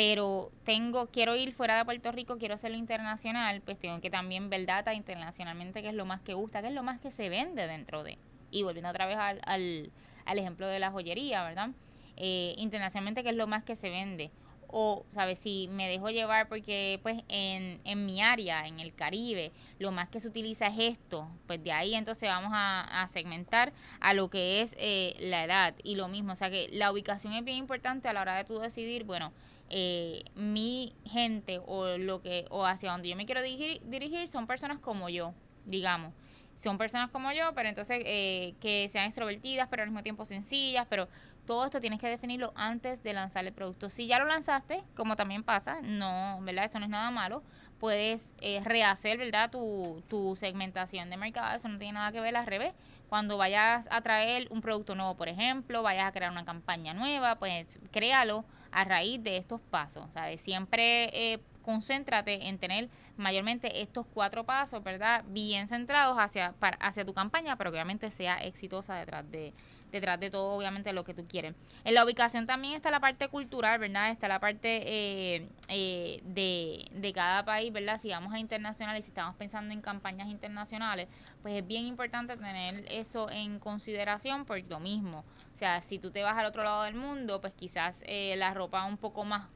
pero 0.00 0.50
tengo, 0.64 1.08
quiero 1.08 1.36
ir 1.36 1.52
fuera 1.52 1.76
de 1.76 1.84
Puerto 1.84 2.10
Rico, 2.10 2.38
quiero 2.38 2.54
hacerlo 2.54 2.78
internacional, 2.78 3.60
pues 3.60 3.78
tengo 3.78 4.00
que 4.00 4.08
también 4.08 4.48
ver 4.48 4.64
data 4.64 4.94
internacionalmente, 4.94 5.82
que 5.82 5.90
es 5.90 5.94
lo 5.94 6.06
más 6.06 6.22
que 6.22 6.32
gusta, 6.32 6.62
que 6.62 6.68
es 6.68 6.72
lo 6.72 6.82
más 6.82 7.00
que 7.00 7.10
se 7.10 7.28
vende 7.28 7.66
dentro 7.66 8.02
de. 8.02 8.16
Y 8.50 8.62
volviendo 8.62 8.88
otra 8.88 9.04
vez 9.04 9.18
al, 9.18 9.42
al, 9.44 9.90
al 10.24 10.38
ejemplo 10.38 10.66
de 10.68 10.78
la 10.78 10.90
joyería, 10.90 11.44
¿verdad? 11.44 11.68
Eh, 12.16 12.54
internacionalmente, 12.56 13.22
que 13.22 13.28
es 13.28 13.36
lo 13.36 13.46
más 13.46 13.62
que 13.62 13.76
se 13.76 13.90
vende 13.90 14.30
o, 14.72 15.04
¿sabes? 15.12 15.38
Si 15.38 15.68
me 15.68 15.88
dejo 15.88 16.10
llevar 16.10 16.48
porque, 16.48 17.00
pues, 17.02 17.22
en, 17.28 17.80
en 17.84 18.06
mi 18.06 18.22
área, 18.22 18.66
en 18.66 18.80
el 18.80 18.94
Caribe, 18.94 19.52
lo 19.78 19.92
más 19.92 20.08
que 20.08 20.20
se 20.20 20.28
utiliza 20.28 20.66
es 20.66 20.78
esto, 20.78 21.28
pues 21.46 21.62
de 21.64 21.72
ahí 21.72 21.94
entonces 21.94 22.28
vamos 22.28 22.52
a, 22.54 23.08
segmentar 23.12 23.72
a 24.00 24.14
lo 24.14 24.28
que 24.28 24.60
es 24.60 24.74
eh, 24.78 25.16
la 25.18 25.44
edad 25.44 25.74
y 25.82 25.96
lo 25.96 26.06
mismo, 26.08 26.34
o 26.34 26.36
sea 26.36 26.50
que 26.50 26.68
la 26.70 26.92
ubicación 26.92 27.32
es 27.32 27.44
bien 27.44 27.56
importante 27.56 28.08
a 28.08 28.12
la 28.12 28.20
hora 28.20 28.36
de 28.36 28.44
tú 28.44 28.58
decidir, 28.58 29.04
bueno, 29.04 29.32
eh, 29.70 30.24
mi 30.34 30.94
gente 31.06 31.60
o 31.66 31.96
lo 31.96 32.20
que 32.20 32.44
o 32.50 32.66
hacia 32.66 32.92
donde 32.92 33.08
yo 33.08 33.16
me 33.16 33.26
quiero 33.26 33.42
dirigir, 33.42 33.80
dirigir 33.84 34.28
son 34.28 34.46
personas 34.46 34.78
como 34.78 35.08
yo, 35.08 35.32
digamos 35.64 36.12
son 36.60 36.78
personas 36.78 37.10
como 37.10 37.32
yo, 37.32 37.52
pero 37.54 37.68
entonces 37.68 38.02
eh, 38.04 38.54
que 38.60 38.88
sean 38.90 39.06
extrovertidas, 39.06 39.68
pero 39.68 39.82
al 39.82 39.88
mismo 39.88 40.02
tiempo 40.02 40.24
sencillas, 40.24 40.86
pero 40.88 41.08
todo 41.46 41.64
esto 41.64 41.80
tienes 41.80 42.00
que 42.00 42.08
definirlo 42.08 42.52
antes 42.54 43.02
de 43.02 43.12
lanzar 43.12 43.44
el 43.46 43.52
producto. 43.52 43.90
Si 43.90 44.06
ya 44.06 44.18
lo 44.18 44.26
lanzaste, 44.26 44.82
como 44.96 45.16
también 45.16 45.42
pasa, 45.42 45.80
no, 45.82 46.38
¿verdad? 46.42 46.64
Eso 46.64 46.78
no 46.78 46.84
es 46.84 46.90
nada 46.90 47.10
malo. 47.10 47.42
Puedes 47.78 48.34
eh, 48.40 48.60
rehacer, 48.64 49.18
¿verdad? 49.18 49.50
Tu, 49.50 50.02
tu 50.08 50.36
segmentación 50.36 51.10
de 51.10 51.16
mercado. 51.16 51.56
Eso 51.56 51.68
no 51.68 51.78
tiene 51.78 51.94
nada 51.94 52.12
que 52.12 52.20
ver 52.20 52.36
al 52.36 52.46
revés. 52.46 52.74
Cuando 53.08 53.36
vayas 53.36 53.88
a 53.90 54.02
traer 54.02 54.46
un 54.50 54.60
producto 54.60 54.94
nuevo, 54.94 55.16
por 55.16 55.28
ejemplo, 55.28 55.82
vayas 55.82 56.06
a 56.06 56.12
crear 56.12 56.30
una 56.30 56.44
campaña 56.44 56.94
nueva, 56.94 57.36
pues 57.36 57.80
créalo 57.90 58.44
a 58.70 58.84
raíz 58.84 59.22
de 59.22 59.36
estos 59.36 59.60
pasos. 59.60 60.06
¿sabes? 60.12 60.40
Siempre 60.40 61.10
eh, 61.12 61.40
concéntrate 61.62 62.48
en 62.48 62.58
tener 62.58 62.88
mayormente 63.16 63.82
estos 63.82 64.06
cuatro 64.12 64.44
pasos, 64.44 64.82
¿verdad? 64.82 65.24
Bien 65.28 65.68
centrados 65.68 66.16
hacia, 66.18 66.54
hacia 66.80 67.04
tu 67.04 67.14
campaña, 67.14 67.56
pero 67.56 67.70
que 67.70 67.76
obviamente 67.76 68.10
sea 68.10 68.36
exitosa 68.38 68.94
detrás 68.94 69.30
de, 69.30 69.52
detrás 69.90 70.18
de 70.20 70.30
todo, 70.30 70.56
obviamente, 70.56 70.92
lo 70.92 71.04
que 71.04 71.14
tú 71.14 71.26
quieres. 71.26 71.54
En 71.84 71.94
la 71.94 72.04
ubicación 72.04 72.46
también 72.46 72.74
está 72.74 72.90
la 72.90 73.00
parte 73.00 73.28
cultural, 73.28 73.78
¿verdad? 73.78 74.10
Está 74.10 74.28
la 74.28 74.38
parte 74.38 74.82
eh, 74.86 75.48
eh, 75.68 76.20
de, 76.24 76.88
de 76.92 77.12
cada 77.12 77.44
país, 77.44 77.72
¿verdad? 77.72 78.00
Si 78.00 78.10
vamos 78.10 78.32
a 78.32 78.38
internacional 78.38 78.96
y 78.98 79.02
si 79.02 79.08
estamos 79.08 79.36
pensando 79.36 79.72
en 79.72 79.80
campañas 79.80 80.28
internacionales, 80.28 81.08
pues 81.42 81.54
es 81.54 81.66
bien 81.66 81.86
importante 81.86 82.36
tener 82.36 82.84
eso 82.90 83.30
en 83.30 83.58
consideración 83.58 84.44
por 84.44 84.60
lo 84.68 84.80
mismo. 84.80 85.24
O 85.54 85.56
sea, 85.56 85.80
si 85.82 85.98
tú 85.98 86.10
te 86.10 86.22
vas 86.22 86.36
al 86.36 86.46
otro 86.46 86.62
lado 86.62 86.84
del 86.84 86.94
mundo, 86.94 87.40
pues 87.40 87.52
quizás 87.52 88.02
eh, 88.06 88.34
la 88.36 88.54
ropa 88.54 88.84
un 88.84 88.96
poco 88.96 89.24
más 89.24 89.48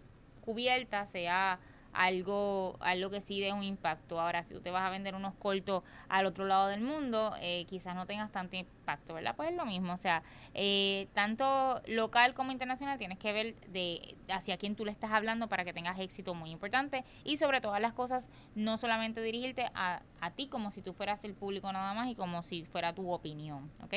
cubierta 0.45 1.07
sea 1.07 1.59
algo, 1.95 2.77
algo 2.81 3.11
que 3.11 3.21
sí 3.21 3.41
dé 3.41 3.53
un 3.53 3.63
impacto. 3.63 4.21
Ahora, 4.21 4.43
si 4.43 4.55
tú 4.55 4.61
te 4.61 4.71
vas 4.71 4.83
a 4.83 4.91
vender 4.91 5.15
unos 5.15 5.35
cortos 5.35 5.83
al 6.09 6.27
otro 6.27 6.45
lado 6.45 6.69
del 6.69 6.81
mundo, 6.81 7.35
eh, 7.41 7.65
quizás 7.69 7.95
no 7.95 8.07
tengas 8.07 8.31
tanto 8.33 8.57
impacto, 8.57 9.15
¿verdad? 9.15 9.35
Pues 9.37 9.51
es 9.51 9.57
lo 9.57 9.65
mismo, 9.65 9.93
o 9.93 9.97
sea, 9.97 10.23
eh, 10.53 11.09
tanto 11.15 11.81
local 11.87 12.35
como 12.35 12.53
internacional 12.53 12.99
tienes 12.99 13.19
que 13.19 13.33
ver 13.33 13.55
de 13.69 14.17
hacia 14.29 14.57
quién 14.59 14.77
tú 14.77 14.85
le 14.85 14.91
estás 14.91 15.13
hablando 15.13 15.49
para 15.49 15.65
que 15.65 15.73
tengas 15.73 15.99
éxito 15.99 16.35
muy 16.35 16.51
importante 16.51 17.05
y 17.25 17.37
sobre 17.37 17.61
todas 17.61 17.81
las 17.81 17.93
cosas, 17.95 18.29
no 18.55 18.77
solamente 18.77 19.23
dirigirte 19.23 19.67
a, 19.75 20.03
a 20.21 20.31
ti 20.33 20.49
como 20.49 20.71
si 20.71 20.83
tú 20.83 20.93
fueras 20.93 21.25
el 21.25 21.35
público 21.35 21.73
nada 21.73 21.95
más 21.95 22.09
y 22.09 22.15
como 22.15 22.43
si 22.43 22.65
fuera 22.65 22.95
tu 22.95 23.11
opinión, 23.11 23.71
¿ok? 23.83 23.95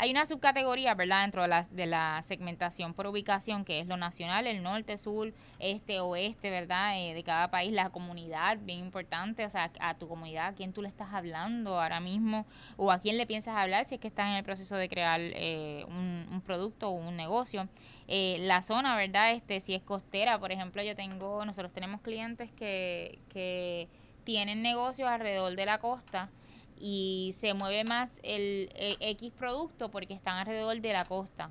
Hay 0.00 0.12
una 0.12 0.26
subcategoría, 0.26 0.94
¿verdad?, 0.94 1.22
dentro 1.22 1.42
de 1.42 1.48
la, 1.48 1.66
de 1.70 1.86
la 1.86 2.22
segmentación 2.22 2.94
por 2.94 3.08
ubicación, 3.08 3.64
que 3.64 3.80
es 3.80 3.86
lo 3.88 3.96
nacional, 3.96 4.46
el 4.46 4.62
norte, 4.62 4.96
sur, 4.96 5.32
este, 5.58 5.98
oeste, 5.98 6.50
¿verdad?, 6.50 6.96
eh, 6.96 7.14
de 7.14 7.24
cada 7.24 7.50
país, 7.50 7.72
la 7.72 7.90
comunidad, 7.90 8.58
bien 8.60 8.78
importante, 8.78 9.44
o 9.44 9.50
sea, 9.50 9.72
a 9.80 9.94
tu 9.94 10.06
comunidad, 10.06 10.46
a 10.46 10.52
quién 10.52 10.72
tú 10.72 10.82
le 10.82 10.88
estás 10.88 11.12
hablando 11.12 11.80
ahora 11.80 11.98
mismo, 11.98 12.46
o 12.76 12.92
a 12.92 13.00
quién 13.00 13.16
le 13.16 13.26
piensas 13.26 13.56
hablar 13.56 13.86
si 13.88 13.96
es 13.96 14.00
que 14.00 14.06
estás 14.06 14.28
en 14.28 14.34
el 14.34 14.44
proceso 14.44 14.76
de 14.76 14.88
crear 14.88 15.20
eh, 15.20 15.84
un, 15.88 16.28
un, 16.30 16.40
producto 16.42 16.90
o 16.90 16.92
un 16.92 17.16
negocio. 17.16 17.68
Eh, 18.06 18.36
la 18.40 18.62
zona, 18.62 18.96
¿verdad?, 18.96 19.32
este, 19.32 19.60
si 19.60 19.74
es 19.74 19.82
costera, 19.82 20.38
por 20.38 20.52
ejemplo, 20.52 20.80
yo 20.82 20.94
tengo, 20.94 21.44
nosotros 21.44 21.72
tenemos 21.72 22.00
clientes 22.02 22.52
que, 22.52 23.18
que 23.30 23.88
tienen 24.22 24.62
negocios 24.62 25.08
alrededor 25.08 25.56
de 25.56 25.66
la 25.66 25.78
costa, 25.78 26.30
y 26.80 27.34
se 27.38 27.54
mueve 27.54 27.84
más 27.84 28.10
el, 28.22 28.70
X 29.00 29.32
producto 29.32 29.90
porque 29.90 30.14
están 30.14 30.36
alrededor 30.36 30.80
de 30.80 30.92
la 30.92 31.04
costa. 31.04 31.50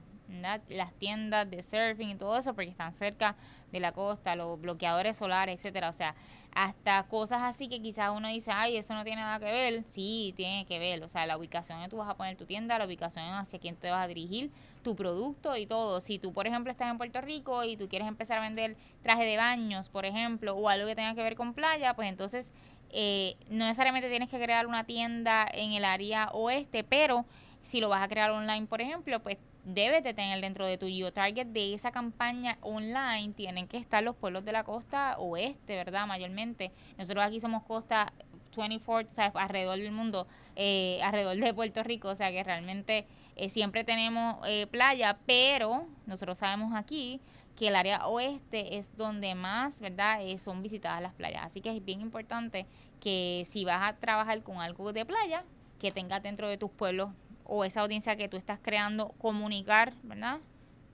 Las 0.69 0.93
tiendas 0.95 1.49
de 1.49 1.63
surfing 1.63 2.09
y 2.09 2.15
todo 2.15 2.37
eso 2.37 2.53
porque 2.53 2.69
están 2.69 2.93
cerca 2.93 3.35
de 3.71 3.79
la 3.79 3.93
costa, 3.93 4.35
los 4.35 4.59
bloqueadores 4.59 5.15
solares, 5.17 5.57
etcétera. 5.57 5.89
O 5.89 5.93
sea, 5.93 6.15
hasta 6.53 7.03
cosas 7.03 7.43
así 7.43 7.69
que 7.69 7.81
quizás 7.81 8.11
uno 8.15 8.27
dice, 8.27 8.51
ay, 8.51 8.77
eso 8.77 8.93
no 8.93 9.03
tiene 9.03 9.21
nada 9.21 9.39
que 9.39 9.45
ver. 9.45 9.83
Sí, 9.93 10.33
tiene 10.35 10.65
que 10.65 10.79
ver. 10.79 11.03
O 11.03 11.07
sea, 11.07 11.25
la 11.25 11.37
ubicación 11.37 11.77
donde 11.77 11.89
tú 11.89 11.97
vas 11.97 12.09
a 12.09 12.15
poner 12.15 12.35
tu 12.35 12.45
tienda, 12.45 12.77
la 12.77 12.85
ubicación 12.85 13.25
hacia 13.25 13.59
quién 13.59 13.75
te 13.75 13.89
vas 13.89 14.03
a 14.03 14.07
dirigir, 14.07 14.51
tu 14.83 14.95
producto 14.95 15.55
y 15.55 15.65
todo. 15.65 16.01
Si 16.01 16.19
tú, 16.19 16.33
por 16.33 16.47
ejemplo, 16.47 16.71
estás 16.71 16.89
en 16.89 16.97
Puerto 16.97 17.21
Rico 17.21 17.63
y 17.63 17.77
tú 17.77 17.87
quieres 17.87 18.07
empezar 18.07 18.39
a 18.39 18.41
vender 18.41 18.75
traje 19.03 19.23
de 19.23 19.37
baños, 19.37 19.89
por 19.89 20.05
ejemplo, 20.05 20.55
o 20.55 20.67
algo 20.67 20.87
que 20.87 20.95
tenga 20.95 21.13
que 21.15 21.23
ver 21.23 21.35
con 21.35 21.53
playa, 21.53 21.93
pues 21.93 22.09
entonces 22.09 22.51
eh, 22.91 23.35
no 23.49 23.65
necesariamente 23.65 24.09
tienes 24.09 24.29
que 24.29 24.39
crear 24.39 24.67
una 24.67 24.85
tienda 24.85 25.47
en 25.51 25.73
el 25.73 25.85
área 25.85 26.29
oeste, 26.33 26.83
pero 26.83 27.25
si 27.63 27.79
lo 27.79 27.89
vas 27.89 28.03
a 28.03 28.07
crear 28.07 28.31
online, 28.31 28.65
por 28.67 28.81
ejemplo, 28.81 29.19
pues 29.21 29.37
debes 29.65 30.03
de 30.03 30.13
tener 30.13 30.39
dentro 30.39 30.65
de 30.65 30.77
tu 30.77 30.87
geo-target 30.87 31.47
de 31.47 31.73
esa 31.73 31.91
campaña 31.91 32.57
online, 32.61 33.33
tienen 33.33 33.67
que 33.67 33.77
estar 33.77 34.01
los 34.03 34.15
pueblos 34.15 34.45
de 34.45 34.53
la 34.53 34.63
costa 34.63 35.17
oeste, 35.17 35.75
¿verdad? 35.75 36.07
Mayormente. 36.07 36.71
Nosotros 36.97 37.25
aquí 37.25 37.39
somos 37.39 37.63
costa 37.63 38.13
24, 38.55 39.11
o 39.11 39.13
sea, 39.13 39.31
alrededor 39.35 39.77
del 39.77 39.91
mundo, 39.91 40.25
eh, 40.55 40.99
alrededor 41.03 41.37
de 41.37 41.53
Puerto 41.53 41.83
Rico, 41.83 42.09
o 42.09 42.15
sea 42.15 42.31
que 42.31 42.43
realmente 42.43 43.05
eh, 43.35 43.49
siempre 43.49 43.83
tenemos 43.83 44.37
playa, 44.71 45.17
pero 45.25 45.85
nosotros 46.07 46.37
sabemos 46.37 46.73
aquí 46.73 47.21
que 47.57 47.69
el 47.69 47.75
área 47.75 48.07
oeste 48.07 48.77
es 48.77 48.95
donde 48.95 49.33
más, 49.33 49.81
¿verdad?, 49.81 50.21
eh, 50.21 50.37
son 50.37 50.61
visitadas 50.61 51.01
las 51.01 51.13
playas. 51.13 51.43
Así 51.43 51.59
que 51.59 51.75
es 51.75 51.83
bien 51.83 52.01
importante 52.01 52.67
que 53.01 53.47
si 53.49 53.65
vas 53.65 53.81
a 53.81 53.97
trabajar 53.97 54.43
con 54.43 54.61
algo 54.61 54.93
de 54.93 55.05
playa, 55.05 55.43
que 55.79 55.91
tengas 55.91 56.21
dentro 56.21 56.47
de 56.47 56.57
tus 56.57 56.69
pueblos 56.69 57.09
o 57.43 57.65
esa 57.65 57.81
audiencia 57.81 58.15
que 58.15 58.29
tú 58.29 58.37
estás 58.37 58.59
creando, 58.61 59.09
comunicar, 59.17 59.93
¿verdad? 60.03 60.39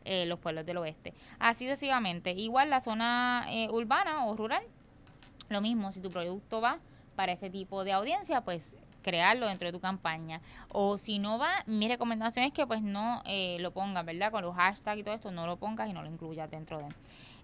Eh, 0.06 0.26
los 0.26 0.40
pueblos 0.40 0.66
del 0.66 0.78
oeste. 0.78 1.14
Así 1.38 1.66
sucesivamente. 1.66 2.32
Igual 2.32 2.70
la 2.70 2.80
zona 2.80 3.46
eh, 3.50 3.68
urbana 3.70 4.26
o 4.26 4.36
rural, 4.36 4.64
lo 5.50 5.60
mismo, 5.60 5.92
si 5.92 6.00
tu 6.00 6.10
producto 6.12 6.62
va 6.62 6.80
para 7.18 7.34
este 7.34 7.50
tipo 7.50 7.84
de 7.84 7.92
audiencia, 7.92 8.42
pues 8.42 8.74
crearlo 9.04 9.48
dentro 9.48 9.68
de 9.68 9.72
tu 9.74 9.80
campaña. 9.80 10.42
O 10.70 10.98
si 10.98 11.20
no 11.20 11.38
va, 11.38 11.64
mi 11.68 11.88
recomendación 11.88 12.46
es 12.46 12.54
que 12.54 12.66
pues 12.66 12.82
no 12.82 13.22
eh, 13.26 13.58
lo 13.60 13.72
pongas, 13.72 14.04
¿verdad? 14.06 14.32
Con 14.32 14.42
los 14.42 14.56
hashtags 14.56 15.00
y 15.00 15.04
todo 15.04 15.14
esto, 15.14 15.32
no 15.32 15.46
lo 15.46 15.58
pongas 15.58 15.90
y 15.90 15.94
no 15.94 16.02
lo 16.02 16.10
incluyas 16.10 16.50
dentro 16.50 16.80
de... 16.80 16.86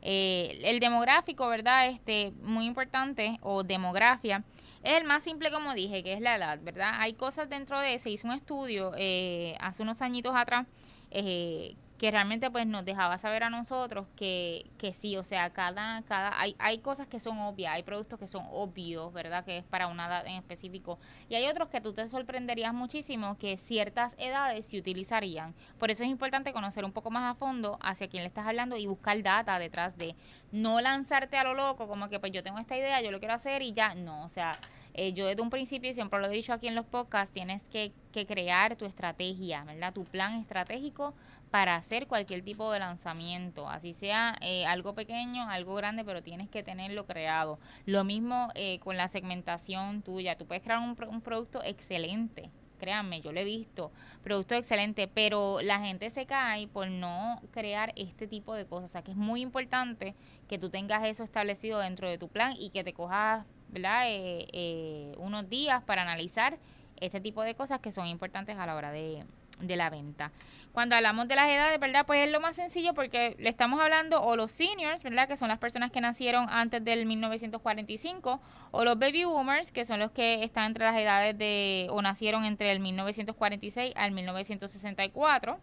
Eh, 0.01 0.61
el 0.63 0.79
demográfico, 0.79 1.47
¿verdad? 1.47 1.87
Este, 1.87 2.31
muy 2.41 2.65
importante, 2.65 3.37
o 3.41 3.63
demografía, 3.63 4.43
es 4.83 4.93
el 4.93 5.03
más 5.03 5.23
simple 5.23 5.51
como 5.51 5.73
dije, 5.73 6.03
que 6.03 6.13
es 6.13 6.21
la 6.21 6.37
edad, 6.37 6.59
¿verdad? 6.61 6.93
Hay 6.99 7.13
cosas 7.13 7.49
dentro 7.49 7.79
de, 7.79 7.99
se 7.99 8.09
hizo 8.09 8.27
un 8.27 8.33
estudio 8.33 8.93
eh, 8.97 9.57
hace 9.59 9.83
unos 9.83 10.01
añitos 10.01 10.33
atrás, 10.35 10.67
eh, 11.11 11.75
que 11.99 12.11
realmente 12.11 12.49
pues 12.49 12.65
nos 12.65 12.85
dejaba 12.85 13.17
saber 13.17 13.43
a 13.43 13.49
nosotros 13.49 14.07
que, 14.15 14.71
que 14.77 14.93
sí, 14.93 15.17
o 15.17 15.23
sea, 15.23 15.49
cada, 15.49 16.01
cada, 16.03 16.39
hay, 16.39 16.55
hay 16.57 16.79
cosas 16.79 17.07
que 17.07 17.19
son 17.19 17.37
obvias, 17.39 17.73
hay 17.73 17.83
productos 17.83 18.17
que 18.17 18.27
son 18.27 18.45
obvios, 18.51 19.11
¿verdad? 19.11 19.43
Que 19.43 19.57
es 19.57 19.65
para 19.65 19.87
una 19.87 20.07
edad 20.07 20.25
en 20.25 20.35
específico. 20.35 20.97
Y 21.27 21.35
hay 21.35 21.45
otros 21.47 21.67
que 21.67 21.81
tú 21.81 21.91
te 21.93 22.07
sorprenderías 22.07 22.73
muchísimo 22.73 23.37
que 23.37 23.57
ciertas 23.57 24.15
edades 24.17 24.65
se 24.65 24.79
utilizarían. 24.79 25.53
Por 25.77 25.91
eso 25.91 26.03
es 26.05 26.09
importante 26.09 26.53
conocer 26.53 26.85
un 26.85 26.93
poco 26.93 27.11
más 27.11 27.29
a 27.29 27.37
fondo 27.37 27.77
hacia 27.81 28.07
quién 28.07 28.23
le 28.23 28.27
estás 28.27 28.47
hablando 28.47 28.77
y 28.77 28.87
buscar 28.87 29.21
data 29.21 29.59
detrás 29.59 29.97
de 29.97 30.15
no 30.53 30.79
lanzarte 30.79 31.35
a 31.35 31.43
lo 31.43 31.53
loco, 31.53 31.89
como 31.89 32.07
que 32.07 32.19
pues 32.21 32.31
yo 32.31 32.43
tengo 32.43 32.59
esta 32.59 32.77
idea, 32.77 33.01
yo 33.01 33.11
lo 33.11 33.19
quiero 33.19 33.33
hacer 33.33 33.61
y 33.61 33.73
ya, 33.73 33.93
no, 33.93 34.23
o 34.23 34.29
sea, 34.29 34.53
eh, 34.93 35.13
yo 35.13 35.27
desde 35.27 35.41
un 35.41 35.49
principio, 35.49 35.93
siempre 35.93 36.19
lo 36.19 36.27
he 36.27 36.31
dicho 36.31 36.53
aquí 36.53 36.67
en 36.67 36.75
los 36.75 36.85
podcasts, 36.85 37.33
tienes 37.33 37.61
que, 37.71 37.91
que 38.11 38.25
crear 38.25 38.75
tu 38.75 38.85
estrategia, 38.85 39.63
¿verdad? 39.63 39.93
Tu 39.93 40.03
plan 40.05 40.39
estratégico 40.39 41.13
para 41.51 41.75
hacer 41.75 42.07
cualquier 42.07 42.43
tipo 42.43 42.71
de 42.71 42.79
lanzamiento, 42.79 43.69
así 43.69 43.93
sea 43.93 44.35
eh, 44.41 44.65
algo 44.65 44.93
pequeño, 44.93 45.49
algo 45.49 45.75
grande, 45.75 46.03
pero 46.05 46.21
tienes 46.21 46.49
que 46.49 46.63
tenerlo 46.63 47.05
creado. 47.05 47.59
Lo 47.85 48.03
mismo 48.03 48.49
eh, 48.55 48.79
con 48.79 48.97
la 48.97 49.07
segmentación 49.07 50.01
tuya, 50.01 50.37
tú 50.37 50.45
puedes 50.45 50.63
crear 50.63 50.79
un, 50.79 50.95
un 51.07 51.21
producto 51.21 51.63
excelente, 51.63 52.51
créanme, 52.79 53.21
yo 53.21 53.31
lo 53.31 53.39
he 53.39 53.43
visto, 53.43 53.91
producto 54.23 54.55
excelente, 54.55 55.07
pero 55.07 55.61
la 55.61 55.79
gente 55.79 56.09
se 56.11 56.25
cae 56.25 56.67
por 56.67 56.87
no 56.87 57.41
crear 57.51 57.93
este 57.95 58.27
tipo 58.27 58.53
de 58.53 58.65
cosas, 58.65 58.91
o 58.91 58.93
sea 58.93 59.01
que 59.01 59.11
es 59.11 59.17
muy 59.17 59.41
importante 59.41 60.15
que 60.47 60.59
tú 60.59 60.69
tengas 60.69 61.03
eso 61.05 61.23
establecido 61.23 61.79
dentro 61.79 62.07
de 62.07 62.17
tu 62.17 62.29
plan 62.29 62.53
y 62.57 62.69
que 62.69 62.83
te 62.83 62.93
cojas, 62.93 63.45
¿verdad? 63.69 64.03
Eh, 64.07 65.13
unos 65.17 65.49
días 65.49 65.83
para 65.83 66.03
analizar 66.03 66.57
este 66.97 67.19
tipo 67.21 67.41
de 67.43 67.55
cosas 67.55 67.79
que 67.79 67.91
son 67.91 68.07
importantes 68.07 68.57
a 68.57 68.65
la 68.65 68.75
hora 68.75 68.91
de, 68.91 69.23
de 69.59 69.75
la 69.75 69.89
venta. 69.89 70.31
Cuando 70.71 70.95
hablamos 70.95 71.27
de 71.27 71.35
las 71.35 71.49
edades, 71.49 71.79
¿verdad? 71.79 72.05
Pues 72.05 72.25
es 72.25 72.31
lo 72.31 72.39
más 72.39 72.55
sencillo 72.55 72.93
porque 72.93 73.35
le 73.39 73.49
estamos 73.49 73.81
hablando 73.81 74.21
o 74.21 74.35
los 74.35 74.51
seniors, 74.51 75.03
¿verdad? 75.03 75.27
Que 75.27 75.35
son 75.35 75.49
las 75.49 75.59
personas 75.59 75.91
que 75.91 75.99
nacieron 76.01 76.47
antes 76.49 76.83
del 76.83 77.05
1945, 77.05 78.39
o 78.71 78.83
los 78.83 78.99
baby 78.99 79.25
boomers, 79.25 79.71
que 79.71 79.85
son 79.85 79.99
los 79.99 80.11
que 80.11 80.43
están 80.43 80.67
entre 80.67 80.85
las 80.85 80.95
edades 80.95 81.37
de, 81.37 81.87
o 81.89 82.01
nacieron 82.01 82.45
entre 82.45 82.71
el 82.71 82.79
1946 82.79 83.93
al 83.95 84.11
1964. 84.11 85.59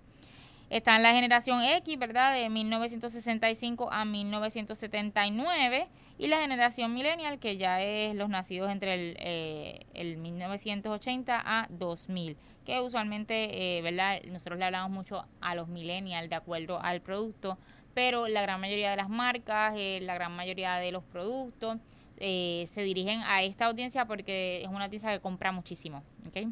Está 0.68 0.96
en 0.96 1.02
la 1.04 1.12
generación 1.12 1.62
X, 1.62 1.98
¿verdad? 1.98 2.34
De 2.34 2.48
1965 2.48 3.92
a 3.92 4.04
1979. 4.04 5.86
Y 6.18 6.28
la 6.28 6.40
generación 6.40 6.94
millennial, 6.94 7.38
que 7.38 7.56
ya 7.58 7.82
es 7.82 8.14
los 8.14 8.28
nacidos 8.28 8.70
entre 8.70 8.94
el, 8.94 9.16
eh, 9.20 9.86
el 9.94 10.16
1980 10.16 11.42
a 11.44 11.66
2000 11.70 12.36
que 12.66 12.80
usualmente, 12.80 13.78
eh, 13.78 13.80
¿verdad? 13.80 14.20
Nosotros 14.24 14.58
le 14.58 14.66
hablamos 14.66 14.90
mucho 14.90 15.24
a 15.40 15.54
los 15.54 15.68
millennials 15.68 16.28
de 16.28 16.34
acuerdo 16.34 16.82
al 16.82 17.00
producto, 17.00 17.58
pero 17.94 18.28
la 18.28 18.42
gran 18.42 18.60
mayoría 18.60 18.90
de 18.90 18.96
las 18.96 19.08
marcas, 19.08 19.72
eh, 19.76 20.00
la 20.02 20.14
gran 20.14 20.32
mayoría 20.32 20.76
de 20.76 20.92
los 20.92 21.04
productos 21.04 21.78
eh, 22.18 22.66
se 22.68 22.82
dirigen 22.82 23.20
a 23.22 23.42
esta 23.42 23.66
audiencia 23.66 24.04
porque 24.04 24.62
es 24.62 24.68
una 24.68 24.84
audiencia 24.84 25.12
que 25.12 25.20
compra 25.20 25.52
muchísimo, 25.52 26.02
¿ok? 26.26 26.48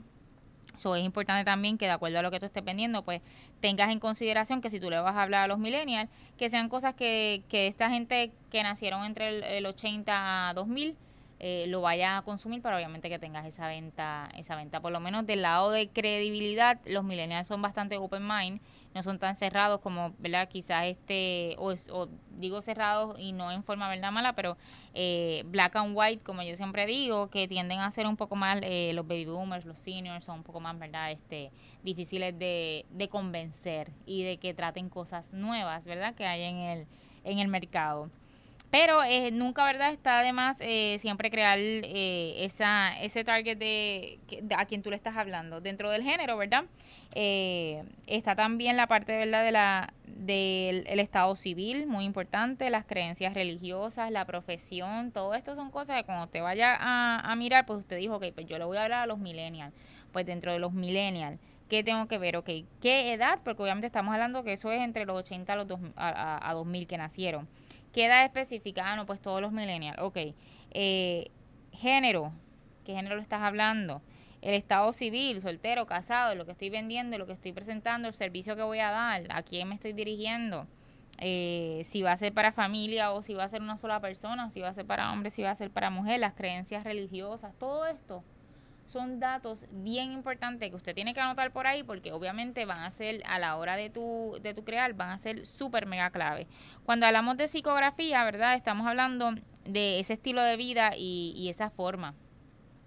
So, 0.76 0.96
es 0.96 1.04
importante 1.04 1.44
también 1.44 1.78
que 1.78 1.86
de 1.86 1.92
acuerdo 1.92 2.18
a 2.18 2.22
lo 2.22 2.30
que 2.30 2.40
tú 2.40 2.46
estés 2.46 2.64
vendiendo, 2.64 3.02
pues 3.02 3.20
tengas 3.60 3.90
en 3.90 4.00
consideración 4.00 4.60
que 4.60 4.70
si 4.70 4.80
tú 4.80 4.90
le 4.90 4.98
vas 4.98 5.16
a 5.16 5.22
hablar 5.22 5.44
a 5.44 5.46
los 5.46 5.58
millennials, 5.58 6.10
que 6.36 6.50
sean 6.50 6.68
cosas 6.68 6.94
que, 6.94 7.42
que 7.48 7.66
esta 7.66 7.90
gente 7.90 8.32
que 8.50 8.62
nacieron 8.62 9.04
entre 9.04 9.28
el, 9.28 9.44
el 9.44 9.66
80 9.66 10.48
a 10.50 10.54
2000 10.54 10.96
eh, 11.46 11.66
lo 11.66 11.82
vaya 11.82 12.16
a 12.16 12.22
consumir, 12.22 12.62
pero 12.62 12.74
obviamente 12.74 13.10
que 13.10 13.18
tengas 13.18 13.44
esa 13.44 13.68
venta, 13.68 14.30
esa 14.34 14.56
venta. 14.56 14.80
Por 14.80 14.92
lo 14.92 14.98
menos 14.98 15.26
del 15.26 15.42
lado 15.42 15.72
de 15.72 15.88
credibilidad, 15.90 16.80
los 16.86 17.04
millennials 17.04 17.46
son 17.46 17.60
bastante 17.60 17.98
open 17.98 18.26
mind, 18.26 18.62
no 18.94 19.02
son 19.02 19.18
tan 19.18 19.36
cerrados 19.36 19.82
como, 19.82 20.14
¿verdad? 20.18 20.48
Quizás 20.48 20.86
este, 20.86 21.54
o, 21.58 22.08
digo 22.38 22.62
cerrados 22.62 23.18
y 23.18 23.32
no 23.32 23.52
en 23.52 23.62
forma, 23.62 23.90
¿verdad? 23.90 24.10
Mala, 24.10 24.32
pero 24.32 24.56
eh, 24.94 25.42
black 25.48 25.76
and 25.76 25.94
white, 25.94 26.22
como 26.22 26.42
yo 26.42 26.56
siempre 26.56 26.86
digo, 26.86 27.28
que 27.28 27.46
tienden 27.46 27.80
a 27.80 27.90
ser 27.90 28.06
un 28.06 28.16
poco 28.16 28.36
más, 28.36 28.60
eh, 28.62 28.92
los 28.94 29.06
baby 29.06 29.26
boomers, 29.26 29.66
los 29.66 29.78
seniors, 29.78 30.24
son 30.24 30.36
un 30.36 30.44
poco 30.44 30.60
más, 30.60 30.78
¿verdad? 30.78 31.10
Este, 31.10 31.50
difíciles 31.82 32.38
de, 32.38 32.86
de 32.88 33.08
convencer 33.10 33.90
y 34.06 34.22
de 34.22 34.38
que 34.38 34.54
traten 34.54 34.88
cosas 34.88 35.30
nuevas, 35.34 35.84
¿verdad? 35.84 36.14
Que 36.14 36.24
hay 36.24 36.40
en 36.40 36.56
el, 36.56 36.86
en 37.22 37.38
el 37.38 37.48
mercado. 37.48 38.08
Pero 38.74 39.04
eh, 39.04 39.30
nunca, 39.30 39.64
¿verdad? 39.64 39.92
Está 39.92 40.18
además 40.18 40.56
eh, 40.58 40.98
siempre 40.98 41.30
crear 41.30 41.60
eh, 41.60 42.44
esa, 42.44 43.00
ese 43.00 43.22
target 43.22 43.56
de, 43.56 44.18
a 44.56 44.66
quien 44.66 44.82
tú 44.82 44.90
le 44.90 44.96
estás 44.96 45.16
hablando. 45.16 45.60
Dentro 45.60 45.92
del 45.92 46.02
género, 46.02 46.36
¿verdad? 46.36 46.64
Eh, 47.12 47.84
está 48.08 48.34
también 48.34 48.76
la 48.76 48.88
parte, 48.88 49.16
¿verdad? 49.16 49.44
De 49.44 49.52
la, 49.52 49.94
del 50.08 50.88
el 50.88 50.98
estado 50.98 51.36
civil, 51.36 51.86
muy 51.86 52.04
importante, 52.04 52.68
las 52.68 52.84
creencias 52.84 53.34
religiosas, 53.34 54.10
la 54.10 54.24
profesión, 54.24 55.12
todo 55.12 55.34
esto 55.34 55.54
son 55.54 55.70
cosas 55.70 55.98
que 55.98 56.02
cuando 56.02 56.26
te 56.26 56.40
vaya 56.40 56.74
a, 56.76 57.20
a 57.20 57.36
mirar, 57.36 57.66
pues 57.66 57.78
usted 57.78 57.98
dijo, 57.98 58.16
ok, 58.16 58.24
pues 58.34 58.46
yo 58.46 58.58
le 58.58 58.64
voy 58.64 58.78
a 58.78 58.82
hablar 58.82 59.02
a 59.02 59.06
los 59.06 59.18
millennials. 59.18 59.72
Pues 60.10 60.26
dentro 60.26 60.52
de 60.52 60.58
los 60.58 60.72
millennials, 60.72 61.38
¿qué 61.68 61.84
tengo 61.84 62.08
que 62.08 62.18
ver? 62.18 62.36
Ok, 62.38 62.50
¿qué 62.80 63.12
edad? 63.12 63.38
Porque 63.44 63.62
obviamente 63.62 63.86
estamos 63.86 64.12
hablando 64.12 64.42
que 64.42 64.54
eso 64.54 64.72
es 64.72 64.80
entre 64.80 65.04
los 65.04 65.16
80 65.16 65.52
a 65.52 65.54
los 65.54 65.68
dos, 65.68 65.78
a, 65.94 66.50
a 66.50 66.54
2000 66.54 66.88
que 66.88 66.98
nacieron 66.98 67.46
¿Qué 67.94 68.06
edad 68.06 68.24
específica? 68.24 68.82
Ah, 68.86 68.96
no, 68.96 69.06
pues 69.06 69.22
todos 69.22 69.40
los 69.40 69.52
millennials. 69.52 70.00
Ok. 70.00 70.18
Eh, 70.72 71.30
género. 71.70 72.32
¿Qué 72.84 72.92
género 72.92 73.20
estás 73.20 73.40
hablando? 73.40 74.02
El 74.42 74.54
estado 74.54 74.92
civil, 74.92 75.40
soltero, 75.40 75.86
casado, 75.86 76.34
lo 76.34 76.44
que 76.44 76.50
estoy 76.50 76.70
vendiendo, 76.70 77.16
lo 77.18 77.26
que 77.26 77.34
estoy 77.34 77.52
presentando, 77.52 78.08
el 78.08 78.14
servicio 78.14 78.56
que 78.56 78.64
voy 78.64 78.80
a 78.80 78.90
dar, 78.90 79.22
a 79.30 79.42
quién 79.44 79.68
me 79.68 79.76
estoy 79.76 79.92
dirigiendo. 79.92 80.66
Eh, 81.18 81.82
si 81.88 82.02
va 82.02 82.10
a 82.10 82.16
ser 82.16 82.34
para 82.34 82.50
familia 82.50 83.12
o 83.12 83.22
si 83.22 83.32
va 83.32 83.44
a 83.44 83.48
ser 83.48 83.62
una 83.62 83.76
sola 83.76 84.00
persona, 84.00 84.50
si 84.50 84.60
va 84.60 84.70
a 84.70 84.74
ser 84.74 84.86
para 84.86 85.12
hombre, 85.12 85.30
si 85.30 85.42
va 85.42 85.52
a 85.52 85.54
ser 85.54 85.70
para 85.70 85.88
mujer, 85.90 86.18
las 86.18 86.34
creencias 86.34 86.82
religiosas, 86.82 87.54
todo 87.60 87.86
esto 87.86 88.24
son 88.86 89.20
datos 89.20 89.64
bien 89.70 90.12
importantes 90.12 90.70
que 90.70 90.76
usted 90.76 90.94
tiene 90.94 91.14
que 91.14 91.20
anotar 91.20 91.52
por 91.52 91.66
ahí 91.66 91.82
porque 91.82 92.12
obviamente 92.12 92.64
van 92.64 92.78
a 92.78 92.90
ser 92.90 93.22
a 93.26 93.38
la 93.38 93.56
hora 93.56 93.76
de 93.76 93.90
tu, 93.90 94.38
de 94.42 94.54
tu 94.54 94.64
crear, 94.64 94.94
van 94.94 95.10
a 95.10 95.18
ser 95.18 95.46
súper 95.46 95.86
mega 95.86 96.10
clave. 96.10 96.46
Cuando 96.84 97.06
hablamos 97.06 97.36
de 97.36 97.48
psicografía, 97.48 98.24
¿verdad? 98.24 98.54
Estamos 98.54 98.86
hablando 98.86 99.34
de 99.64 100.00
ese 100.00 100.14
estilo 100.14 100.42
de 100.42 100.56
vida 100.56 100.92
y, 100.96 101.48
esa 101.48 101.70
forma. 101.70 102.14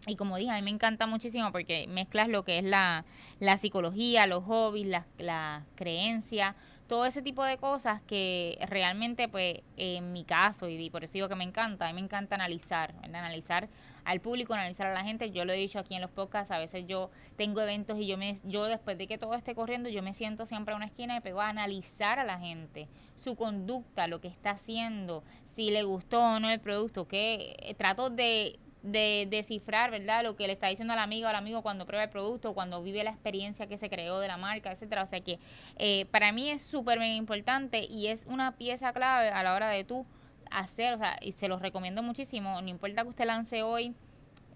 Y 0.05 0.15
como 0.15 0.37
dije, 0.37 0.51
a 0.51 0.55
mí 0.55 0.61
me 0.61 0.69
encanta 0.69 1.07
muchísimo 1.07 1.51
porque 1.51 1.87
mezclas 1.87 2.29
lo 2.29 2.43
que 2.43 2.59
es 2.59 2.63
la, 2.63 3.03
la 3.39 3.57
psicología, 3.57 4.27
los 4.27 4.43
hobbies, 4.43 4.87
las 4.87 5.05
la 5.17 5.65
creencias, 5.75 6.55
todo 6.87 7.05
ese 7.05 7.21
tipo 7.21 7.43
de 7.43 7.57
cosas 7.57 8.01
que 8.01 8.57
realmente, 8.69 9.27
pues, 9.27 9.61
en 9.75 10.13
mi 10.13 10.23
caso, 10.23 10.69
y 10.69 10.89
por 10.89 11.03
eso 11.03 11.13
digo 11.13 11.27
que 11.29 11.35
me 11.35 11.43
encanta, 11.43 11.85
a 11.85 11.89
mí 11.89 11.95
me 11.95 12.05
encanta 12.05 12.35
analizar, 12.35 12.95
analizar 13.03 13.69
al 14.05 14.21
público, 14.21 14.53
analizar 14.53 14.87
a 14.87 14.93
la 14.93 15.03
gente. 15.03 15.31
Yo 15.31 15.43
lo 15.43 15.51
he 15.51 15.57
dicho 15.57 15.79
aquí 15.79 15.95
en 15.95 16.01
los 16.01 16.11
podcasts, 16.11 16.51
a 16.51 16.59
veces 16.59 16.85
yo 16.87 17.11
tengo 17.35 17.61
eventos 17.61 17.99
y 17.99 18.07
yo 18.07 18.17
me 18.17 18.37
yo 18.45 18.63
después 18.65 18.97
de 18.97 19.05
que 19.05 19.17
todo 19.17 19.35
esté 19.35 19.53
corriendo, 19.53 19.89
yo 19.89 20.01
me 20.01 20.13
siento 20.13 20.45
siempre 20.45 20.73
a 20.73 20.77
una 20.77 20.85
esquina 20.85 21.17
y 21.17 21.19
pego 21.19 21.41
a 21.41 21.49
analizar 21.49 22.17
a 22.17 22.23
la 22.23 22.39
gente, 22.39 22.87
su 23.15 23.35
conducta, 23.35 24.07
lo 24.07 24.21
que 24.21 24.29
está 24.29 24.51
haciendo, 24.51 25.23
si 25.55 25.71
le 25.71 25.83
gustó 25.83 26.21
o 26.21 26.39
no 26.39 26.49
el 26.49 26.61
producto, 26.61 27.07
que 27.07 27.57
eh, 27.59 27.73
trato 27.73 28.09
de 28.09 28.59
de 28.83 29.27
descifrar, 29.29 29.91
¿verdad? 29.91 30.23
Lo 30.23 30.35
que 30.35 30.47
le 30.47 30.53
está 30.53 30.67
diciendo 30.67 30.93
al 30.93 30.99
amigo 30.99 31.27
al 31.27 31.35
amigo 31.35 31.61
cuando 31.61 31.85
prueba 31.85 32.03
el 32.03 32.09
producto, 32.09 32.53
cuando 32.53 32.81
vive 32.83 33.03
la 33.03 33.11
experiencia 33.11 33.67
que 33.67 33.77
se 33.77 33.89
creó 33.89 34.19
de 34.19 34.27
la 34.27 34.37
marca, 34.37 34.71
etcétera. 34.71 35.03
O 35.03 35.07
sea 35.07 35.19
que 35.21 35.39
eh, 35.77 36.05
para 36.11 36.31
mí 36.31 36.49
es 36.49 36.61
súper 36.61 37.01
importante 37.01 37.85
y 37.89 38.07
es 38.07 38.25
una 38.27 38.57
pieza 38.57 38.93
clave 38.93 39.29
a 39.29 39.43
la 39.43 39.53
hora 39.53 39.69
de 39.69 39.83
tú 39.83 40.05
hacer, 40.51 40.93
o 40.93 40.97
sea, 40.97 41.17
y 41.21 41.33
se 41.33 41.47
los 41.47 41.61
recomiendo 41.61 42.03
muchísimo, 42.03 42.61
no 42.61 42.67
importa 42.69 43.03
que 43.03 43.09
usted 43.09 43.25
lance 43.25 43.63
hoy, 43.63 43.93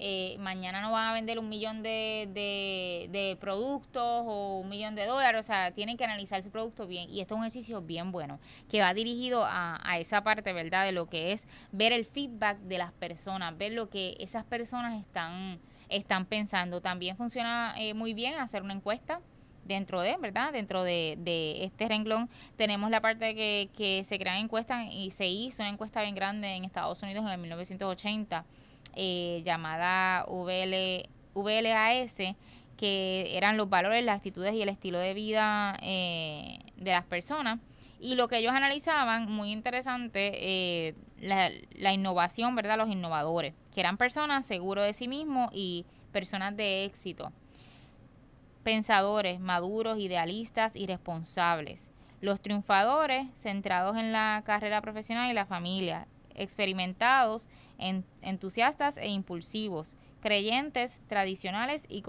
eh, 0.03 0.35
mañana 0.39 0.81
no 0.81 0.91
van 0.91 1.09
a 1.09 1.13
vender 1.13 1.37
un 1.37 1.47
millón 1.47 1.83
de, 1.83 2.27
de, 2.33 3.37
productos 3.39 4.01
o 4.03 4.57
un 4.57 4.67
millón 4.67 4.95
de 4.95 5.05
dólares, 5.05 5.39
o 5.39 5.43
sea, 5.43 5.71
tienen 5.73 5.95
que 5.95 6.03
analizar 6.03 6.41
su 6.41 6.49
producto 6.49 6.87
bien 6.87 7.07
y 7.07 7.21
esto 7.21 7.35
es 7.35 7.37
un 7.37 7.45
ejercicio 7.45 7.83
bien 7.83 8.11
bueno 8.11 8.39
que 8.67 8.81
va 8.81 8.95
dirigido 8.95 9.45
a, 9.45 9.79
esa 9.99 10.23
parte, 10.23 10.53
¿verdad? 10.53 10.85
De 10.85 10.91
lo 10.91 11.07
que 11.07 11.33
es 11.33 11.45
ver 11.71 11.93
el 11.93 12.05
feedback 12.05 12.57
de 12.61 12.79
las 12.79 12.91
personas, 12.93 13.55
ver 13.55 13.73
lo 13.73 13.91
que 13.91 14.17
esas 14.19 14.43
personas 14.43 14.99
están, 14.99 15.59
están 15.87 16.25
pensando. 16.25 16.81
También 16.81 17.15
funciona 17.15 17.75
eh, 17.77 17.93
muy 17.93 18.15
bien 18.15 18.39
hacer 18.39 18.63
una 18.63 18.73
encuesta 18.73 19.21
dentro 19.65 20.01
de, 20.01 20.17
¿verdad? 20.17 20.51
Dentro 20.51 20.83
de, 20.83 21.15
de 21.19 21.63
este 21.63 21.87
renglón 21.87 22.27
tenemos 22.57 22.89
la 22.89 23.01
parte 23.01 23.35
que, 23.35 23.69
que 23.77 24.03
se 24.03 24.17
crean 24.17 24.37
encuestas 24.37 24.87
y 24.89 25.11
se 25.11 25.27
hizo 25.27 25.61
una 25.61 25.69
encuesta 25.69 26.01
bien 26.01 26.15
grande 26.15 26.55
en 26.55 26.65
Estados 26.65 27.03
Unidos 27.03 27.23
en 27.23 27.31
el 27.33 27.37
1980 27.37 28.45
eh, 28.95 29.41
llamada 29.45 30.25
VL, 30.27 31.09
VLAS 31.33 32.35
que 32.77 33.37
eran 33.37 33.57
los 33.57 33.69
valores, 33.69 34.03
las 34.03 34.17
actitudes 34.17 34.55
y 34.55 34.61
el 34.63 34.69
estilo 34.69 34.97
de 34.97 35.13
vida 35.13 35.77
eh, 35.81 36.57
de 36.77 36.91
las 36.91 37.05
personas. 37.05 37.59
Y 37.99 38.15
lo 38.15 38.27
que 38.27 38.37
ellos 38.37 38.53
analizaban, 38.53 39.31
muy 39.31 39.51
interesante, 39.51 40.31
eh, 40.33 40.95
la, 41.19 41.51
la, 41.77 41.93
innovación, 41.93 42.55
¿verdad? 42.55 42.77
Los 42.77 42.89
innovadores, 42.89 43.53
que 43.71 43.81
eran 43.81 43.97
personas 43.97 44.47
seguros 44.47 44.85
de 44.85 44.93
sí 44.93 45.07
mismos 45.07 45.51
y 45.53 45.85
personas 46.11 46.57
de 46.57 46.85
éxito 46.85 47.31
pensadores, 48.63 49.39
maduros, 49.39 49.99
idealistas 49.99 50.75
y 50.75 50.85
responsables. 50.85 51.89
Los 52.21 52.39
triunfadores, 52.39 53.27
centrados 53.35 53.97
en 53.97 54.11
la 54.11 54.43
carrera 54.45 54.81
profesional 54.81 55.29
y 55.29 55.33
la 55.33 55.45
familia. 55.45 56.07
Experimentados, 56.35 57.47
entusiastas 58.21 58.97
e 58.97 59.09
impulsivos. 59.09 59.97
Creyentes, 60.21 60.93
tradicionales 61.07 61.83
y, 61.89 62.03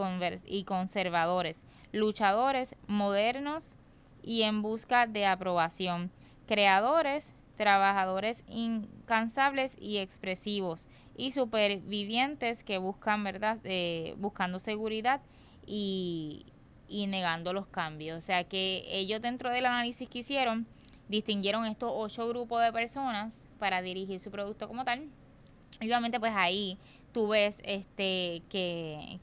y 0.46 0.64
conservadores. 0.64 1.62
Luchadores, 1.92 2.76
modernos 2.86 3.76
y 4.22 4.42
en 4.42 4.62
busca 4.62 5.06
de 5.06 5.26
aprobación. 5.26 6.10
Creadores, 6.46 7.32
trabajadores 7.56 8.42
incansables 8.48 9.72
y 9.78 9.98
expresivos 9.98 10.88
y 11.16 11.32
supervivientes 11.32 12.64
que 12.64 12.78
buscan 12.78 13.22
verdad 13.24 13.58
eh, 13.64 14.14
buscando 14.18 14.58
seguridad 14.58 15.20
y, 15.66 16.46
negando 16.88 17.52
los 17.52 17.66
cambios. 17.66 18.18
O 18.18 18.20
sea 18.20 18.44
que 18.44 18.84
ellos 18.88 19.22
dentro 19.22 19.50
del 19.50 19.66
análisis 19.66 20.08
que 20.08 20.20
hicieron 20.20 20.66
distinguieron 21.08 21.66
estos 21.66 21.92
ocho 21.94 22.28
grupos 22.28 22.62
de 22.62 22.72
personas 22.72 23.34
para 23.58 23.82
dirigir 23.82 24.20
su 24.20 24.30
producto 24.30 24.68
como 24.68 24.84
tal. 24.84 25.08
Y 25.82 25.86
obviamente 25.86 26.18
pues 26.20 26.32
ahí 26.34 26.78
tú 27.12 27.28
ves 27.28 27.56
este 27.64 28.42
que, 28.48 29.18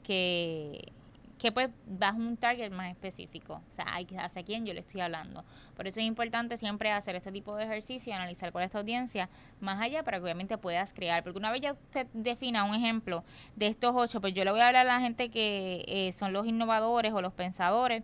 que 1.40 1.52
pues 1.52 1.70
vas 1.86 2.14
un 2.14 2.36
target 2.36 2.70
más 2.70 2.90
específico, 2.90 3.54
o 3.54 3.74
sea, 3.74 3.96
hacia 4.24 4.42
quién 4.42 4.66
yo 4.66 4.74
le 4.74 4.80
estoy 4.80 5.00
hablando. 5.00 5.42
Por 5.74 5.86
eso 5.86 5.98
es 5.98 6.06
importante 6.06 6.58
siempre 6.58 6.92
hacer 6.92 7.16
este 7.16 7.32
tipo 7.32 7.56
de 7.56 7.64
ejercicio 7.64 8.10
y 8.10 8.14
analizar 8.14 8.52
cuál 8.52 8.64
es 8.64 8.70
tu 8.70 8.76
audiencia 8.76 9.30
más 9.58 9.80
allá 9.80 10.02
para 10.02 10.18
que 10.18 10.24
obviamente 10.24 10.58
puedas 10.58 10.92
crear, 10.92 11.22
porque 11.22 11.38
una 11.38 11.50
vez 11.50 11.62
ya 11.62 11.72
usted 11.72 12.06
defina 12.12 12.64
un 12.64 12.74
ejemplo 12.74 13.24
de 13.56 13.68
estos 13.68 13.96
ocho, 13.96 14.20
pues 14.20 14.34
yo 14.34 14.44
le 14.44 14.50
voy 14.50 14.60
a 14.60 14.68
hablar 14.68 14.86
a 14.86 14.92
la 14.92 15.00
gente 15.00 15.30
que 15.30 15.84
eh, 15.88 16.12
son 16.12 16.34
los 16.34 16.46
innovadores 16.46 17.14
o 17.14 17.22
los 17.22 17.32
pensadores, 17.32 18.02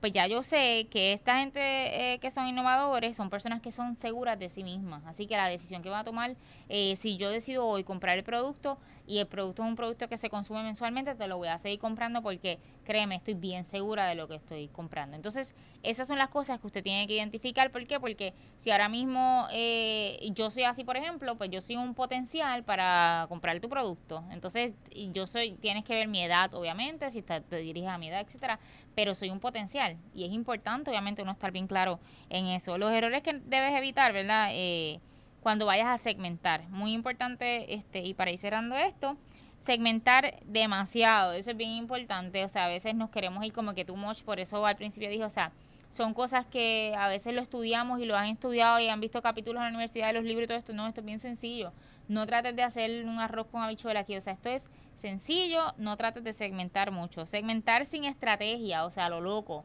pues 0.00 0.12
ya 0.12 0.26
yo 0.26 0.42
sé 0.42 0.88
que 0.90 1.12
esta 1.12 1.38
gente 1.38 1.60
eh, 1.60 2.18
que 2.18 2.30
son 2.30 2.46
innovadores 2.46 3.16
son 3.16 3.28
personas 3.28 3.60
que 3.60 3.70
son 3.70 3.96
seguras 3.96 4.38
de 4.38 4.48
sí 4.48 4.64
mismas. 4.64 5.04
Así 5.06 5.26
que 5.26 5.36
la 5.36 5.48
decisión 5.48 5.82
que 5.82 5.90
van 5.90 6.00
a 6.00 6.04
tomar, 6.04 6.36
eh, 6.68 6.96
si 7.00 7.16
yo 7.16 7.30
decido 7.30 7.66
hoy 7.66 7.84
comprar 7.84 8.16
el 8.16 8.24
producto 8.24 8.78
y 9.10 9.18
el 9.18 9.26
producto 9.26 9.64
es 9.64 9.68
un 9.68 9.74
producto 9.74 10.08
que 10.08 10.16
se 10.16 10.30
consume 10.30 10.62
mensualmente, 10.62 11.16
te 11.16 11.26
lo 11.26 11.36
voy 11.36 11.48
a 11.48 11.58
seguir 11.58 11.80
comprando 11.80 12.22
porque 12.22 12.60
créeme, 12.84 13.16
estoy 13.16 13.34
bien 13.34 13.64
segura 13.64 14.06
de 14.06 14.14
lo 14.14 14.28
que 14.28 14.36
estoy 14.36 14.68
comprando. 14.68 15.16
Entonces, 15.16 15.52
esas 15.82 16.06
son 16.06 16.16
las 16.16 16.28
cosas 16.28 16.60
que 16.60 16.68
usted 16.68 16.84
tiene 16.84 17.08
que 17.08 17.14
identificar. 17.14 17.72
¿Por 17.72 17.84
qué? 17.88 17.98
Porque 17.98 18.34
si 18.58 18.70
ahora 18.70 18.88
mismo 18.88 19.48
eh, 19.50 20.30
yo 20.32 20.52
soy 20.52 20.62
así, 20.62 20.84
por 20.84 20.96
ejemplo, 20.96 21.36
pues 21.36 21.50
yo 21.50 21.60
soy 21.60 21.74
un 21.74 21.94
potencial 21.94 22.62
para 22.62 23.26
comprar 23.28 23.58
tu 23.58 23.68
producto. 23.68 24.22
Entonces, 24.30 24.74
yo 25.12 25.26
soy, 25.26 25.54
tienes 25.54 25.84
que 25.84 25.94
ver 25.94 26.06
mi 26.06 26.22
edad, 26.22 26.54
obviamente, 26.54 27.10
si 27.10 27.20
te, 27.20 27.40
te 27.40 27.56
diriges 27.56 27.90
a 27.90 27.98
mi 27.98 28.10
edad, 28.10 28.20
etcétera, 28.20 28.60
pero 28.94 29.16
soy 29.16 29.30
un 29.30 29.40
potencial 29.40 29.96
y 30.14 30.24
es 30.24 30.30
importante, 30.30 30.88
obviamente, 30.88 31.22
uno 31.22 31.32
estar 31.32 31.50
bien 31.50 31.66
claro 31.66 31.98
en 32.28 32.46
eso. 32.46 32.78
Los 32.78 32.92
errores 32.92 33.22
que 33.22 33.32
debes 33.32 33.74
evitar, 33.74 34.12
¿verdad? 34.12 34.50
Eh, 34.52 35.00
cuando 35.40 35.66
vayas 35.66 35.88
a 35.88 35.98
segmentar. 35.98 36.68
Muy 36.68 36.92
importante, 36.92 37.74
este, 37.74 38.00
y 38.00 38.14
para 38.14 38.30
ir 38.30 38.38
cerrando 38.38 38.76
esto, 38.76 39.16
segmentar 39.62 40.40
demasiado, 40.44 41.32
eso 41.32 41.50
es 41.50 41.56
bien 41.56 41.70
importante, 41.70 42.44
o 42.44 42.48
sea, 42.48 42.66
a 42.66 42.68
veces 42.68 42.94
nos 42.94 43.10
queremos 43.10 43.44
ir 43.44 43.52
como 43.52 43.74
que 43.74 43.84
too 43.84 43.96
much, 43.96 44.22
por 44.22 44.40
eso 44.40 44.64
al 44.64 44.76
principio 44.76 45.10
dije, 45.10 45.24
o 45.24 45.30
sea, 45.30 45.52
son 45.90 46.14
cosas 46.14 46.46
que 46.46 46.94
a 46.96 47.08
veces 47.08 47.34
lo 47.34 47.42
estudiamos 47.42 48.00
y 48.00 48.06
lo 48.06 48.16
han 48.16 48.26
estudiado 48.26 48.78
y 48.80 48.88
han 48.88 49.00
visto 49.00 49.22
capítulos 49.22 49.60
en 49.60 49.64
la 49.64 49.70
universidad 49.70 50.08
de 50.08 50.14
los 50.14 50.24
libros 50.24 50.44
y 50.44 50.46
todo 50.48 50.58
esto, 50.58 50.72
no, 50.72 50.86
esto 50.86 51.00
es 51.00 51.06
bien 51.06 51.18
sencillo, 51.18 51.72
no 52.08 52.26
trates 52.26 52.56
de 52.56 52.62
hacer 52.62 53.04
un 53.04 53.18
arroz 53.18 53.48
con 53.48 53.62
habichuela 53.62 54.00
aquí, 54.00 54.16
o 54.16 54.20
sea, 54.20 54.32
esto 54.32 54.48
es 54.48 54.62
sencillo, 54.98 55.74
no 55.76 55.96
trates 55.96 56.24
de 56.24 56.32
segmentar 56.32 56.90
mucho, 56.90 57.26
segmentar 57.26 57.86
sin 57.86 58.04
estrategia, 58.04 58.84
o 58.84 58.90
sea, 58.90 59.08
lo 59.08 59.20
loco, 59.20 59.64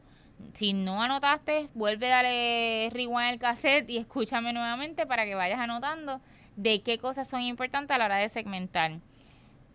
si 0.54 0.72
no 0.72 1.02
anotaste, 1.02 1.68
vuelve 1.74 2.12
a 2.12 2.16
darle 2.16 2.90
rewind 2.92 3.30
al 3.30 3.38
cassette 3.38 3.90
y 3.90 3.98
escúchame 3.98 4.52
nuevamente 4.52 5.06
para 5.06 5.24
que 5.24 5.34
vayas 5.34 5.58
anotando 5.58 6.20
de 6.56 6.82
qué 6.82 6.98
cosas 6.98 7.28
son 7.28 7.42
importantes 7.42 7.94
a 7.94 7.98
la 7.98 8.06
hora 8.06 8.16
de 8.16 8.28
segmentar 8.28 9.00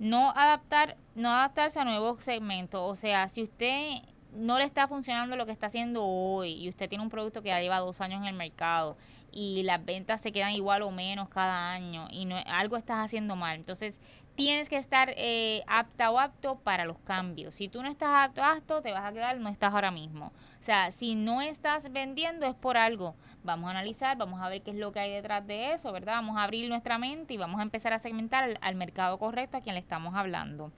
no 0.02 0.32
adaptar, 0.32 0.97
no 1.13 1.30
adaptarse 1.30 1.80
a 1.80 1.86
nuevos 1.86 2.24
segmentos. 2.24 2.82
O 2.84 2.95
sea, 2.95 3.30
si 3.30 3.43
usted 3.43 4.02
no 4.34 4.58
le 4.58 4.63
está 4.65 4.88
funcionando 4.88 5.36
lo 5.36 5.45
que 5.45 5.52
está 5.52 5.67
haciendo 5.67 6.04
hoy 6.04 6.54
y 6.54 6.69
usted 6.69 6.89
tiene 6.89 7.04
un 7.04 7.12
producto 7.12 7.43
que 7.43 7.50
ya 7.50 7.62
lleva 7.62 7.80
dos 7.80 8.02
años 8.02 8.21
en 8.21 8.28
el 8.28 8.34
mercado 8.34 8.97
y 9.32 9.62
las 9.62 9.86
ventas 9.86 10.19
se 10.21 10.32
quedan 10.32 10.54
igual 10.54 10.82
o 10.82 10.89
menos 10.89 11.30
cada 11.30 11.71
año 11.71 12.08
y 12.10 12.26
no, 12.26 12.36
algo 12.47 12.78
estás 12.78 13.06
haciendo 13.06 13.36
mal. 13.36 13.56
Entonces, 13.58 14.00
tienes 14.36 14.69
que 14.69 14.78
estar 14.78 15.13
eh, 15.17 15.62
apta 15.67 16.10
o 16.10 16.19
apto 16.19 16.56
para 16.56 16.86
los 16.86 16.97
cambios. 16.97 17.54
Si 17.54 17.67
tú 17.69 17.84
no 17.84 17.88
estás 17.88 18.10
apto 18.12 18.43
apto, 18.43 18.82
te 18.82 18.91
vas 18.91 19.06
a 19.06 19.13
quedar, 19.13 19.39
no 19.39 19.50
estás 19.50 19.71
ahora 19.71 19.91
mismo. 19.91 20.32
O 20.62 20.63
sea, 20.63 20.91
si 20.91 21.15
no 21.15 21.41
estás 21.41 21.91
vendiendo 21.91 22.45
es 22.45 22.54
por 22.54 22.78
algo. 22.78 23.15
Vamos 23.43 23.67
a 23.67 23.71
analizar, 23.71 24.15
vamos 24.15 24.39
a 24.41 24.47
ver 24.47 24.62
qué 24.62 24.69
es 24.69 24.78
lo 24.78 24.91
que 24.91 25.00
hay 25.00 25.12
detrás 25.12 25.45
de 25.47 25.74
eso, 25.74 25.91
¿verdad? 25.91 26.13
Vamos 26.13 26.38
a 26.38 26.43
abrir 26.43 26.69
nuestra 26.69 27.00
mente 27.00 27.34
y 27.34 27.38
vamos 27.38 27.60
a 27.60 27.63
empezar 27.63 27.93
a 27.93 28.00
segmentar 28.00 28.60
al, 28.62 28.76
mercado 28.76 29.17
correcto 29.17 29.58
a 29.58 29.62
quien 29.62 29.74
le 29.74 29.82
estamos 29.82 30.13
hablando 30.15 30.71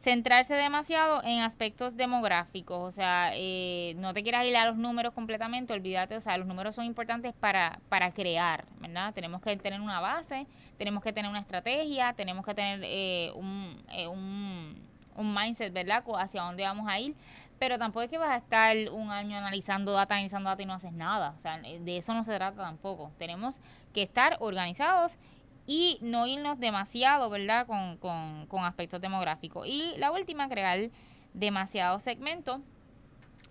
centrarse 0.00 0.54
demasiado 0.54 1.24
en 1.24 1.40
aspectos 1.40 1.96
demográficos, 1.96 2.78
o 2.78 2.92
sea, 2.92 3.32
eh, 3.34 3.94
no 3.96 4.14
te 4.14 4.22
quieras 4.22 4.46
ir 4.46 4.56
a 4.56 4.64
los 4.64 4.76
números 4.76 5.12
completamente, 5.12 5.72
olvídate, 5.72 6.16
o 6.16 6.20
sea, 6.20 6.38
los 6.38 6.46
números 6.46 6.76
son 6.76 6.84
importantes 6.84 7.34
para, 7.34 7.80
para 7.88 8.12
crear, 8.12 8.64
¿verdad? 8.78 9.12
Tenemos 9.12 9.42
que 9.42 9.56
tener 9.56 9.80
una 9.80 9.98
base, 9.98 10.46
tenemos 10.76 11.02
que 11.02 11.12
tener 11.12 11.28
una 11.28 11.40
estrategia, 11.40 12.12
tenemos 12.12 12.46
que 12.46 12.54
tener 12.54 12.80
eh, 12.84 13.32
un, 13.34 13.76
eh, 13.90 14.06
un, 14.06 14.80
un 15.16 15.34
mindset, 15.34 15.72
¿verdad? 15.72 16.04
Hacia 16.16 16.42
dónde 16.42 16.62
vamos 16.62 16.86
a 16.88 17.00
ir, 17.00 17.16
pero 17.58 17.78
tampoco 17.78 18.02
es 18.02 18.10
que 18.10 18.18
vas 18.18 18.30
a 18.30 18.36
estar 18.36 18.76
un 18.92 19.10
año 19.10 19.36
analizando 19.36 19.92
data, 19.92 20.14
analizando 20.14 20.50
data 20.50 20.62
y 20.62 20.66
no 20.66 20.74
haces 20.74 20.92
nada. 20.92 21.34
O 21.38 21.42
sea, 21.42 21.58
de 21.58 21.96
eso 21.96 22.14
no 22.14 22.24
se 22.24 22.34
trata 22.34 22.62
tampoco. 22.62 23.12
Tenemos 23.18 23.58
que 23.92 24.02
estar 24.02 24.36
organizados 24.40 25.12
y 25.66 25.98
no 26.00 26.26
irnos 26.26 26.58
demasiado, 26.58 27.28
¿verdad? 27.30 27.66
Con, 27.66 27.98
con, 27.98 28.46
con 28.46 28.64
aspectos 28.64 29.00
demográficos. 29.00 29.66
Y 29.66 29.94
la 29.98 30.10
última, 30.12 30.48
crear 30.48 30.90
demasiados 31.34 32.02
segmentos 32.02 32.60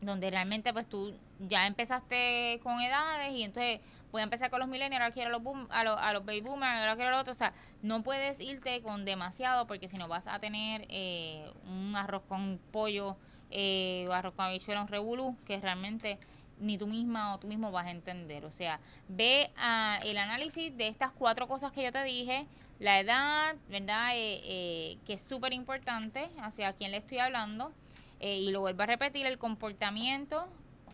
donde 0.02 0.30
realmente 0.30 0.74
pues 0.74 0.88
tú 0.88 1.14
ya 1.40 1.68
empezaste 1.68 2.60
con 2.64 2.82
edades 2.82 3.34
y 3.34 3.44
entonces 3.44 3.80
voy 4.12 4.22
a 4.22 4.24
empezar 4.24 4.50
con 4.50 4.60
los 4.60 4.70
millennials, 4.70 5.02
ahora 5.02 5.14
quiero 5.14 5.30
a 5.30 5.32
los, 5.32 5.44
boom, 5.44 5.68
a, 5.70 5.84
los, 5.84 6.00
a 6.00 6.14
los 6.14 6.26
baby 6.26 6.42
boomers, 6.42 6.80
ahora 6.80 6.96
quiero 6.96 7.10
a 7.10 7.12
los 7.12 7.22
otros. 7.22 7.38
O 7.38 7.40
sea, 7.40 7.54
no 7.82 8.04
puedes 8.04 8.40
irte 8.40 8.82
con 8.82 9.06
demasiado 9.06 9.68
porque 9.68 9.90
si 9.90 9.98
no 9.98 10.08
vas 10.08 10.28
a 10.28 10.40
tener 10.40 10.86
eh, 10.90 11.52
un 11.66 11.96
arroz 11.96 12.24
con 12.28 12.60
pollo 12.72 13.18
eh, 13.52 14.08
con 14.36 14.46
habichuela, 14.46 14.82
un 14.82 14.88
revolú, 14.88 15.36
que 15.46 15.60
realmente 15.60 16.18
ni 16.60 16.78
tú 16.78 16.88
misma 16.88 17.36
o 17.36 17.40
tú 17.40 17.48
mismo 17.48 17.72
vas 17.72 17.86
a 17.88 17.92
entender. 17.92 18.46
O 18.46 18.52
sea, 18.52 18.80
ve 19.08 19.52
a 19.58 20.00
el 20.04 20.18
análisis 20.18 20.76
de 20.76 20.88
estas 20.88 21.12
cuatro 21.12 21.48
cosas 21.48 21.72
que 21.72 21.84
yo 21.84 21.92
te 21.92 22.04
dije, 22.04 22.46
la 22.80 23.00
edad, 23.00 23.56
¿verdad? 23.70 24.12
Eh, 24.16 24.42
eh, 24.44 24.98
que 25.06 25.14
es 25.14 25.24
súper 25.24 25.54
importante, 25.54 26.30
hacia 26.42 26.74
quién 26.74 26.92
le 26.92 26.98
estoy 26.98 27.20
hablando, 27.20 27.72
eh, 28.20 28.38
y 28.38 28.52
lo 28.52 28.62
vuelvo 28.62 28.84
a 28.84 28.86
repetir, 28.86 29.26
el 29.26 29.38
comportamiento, 29.38 30.48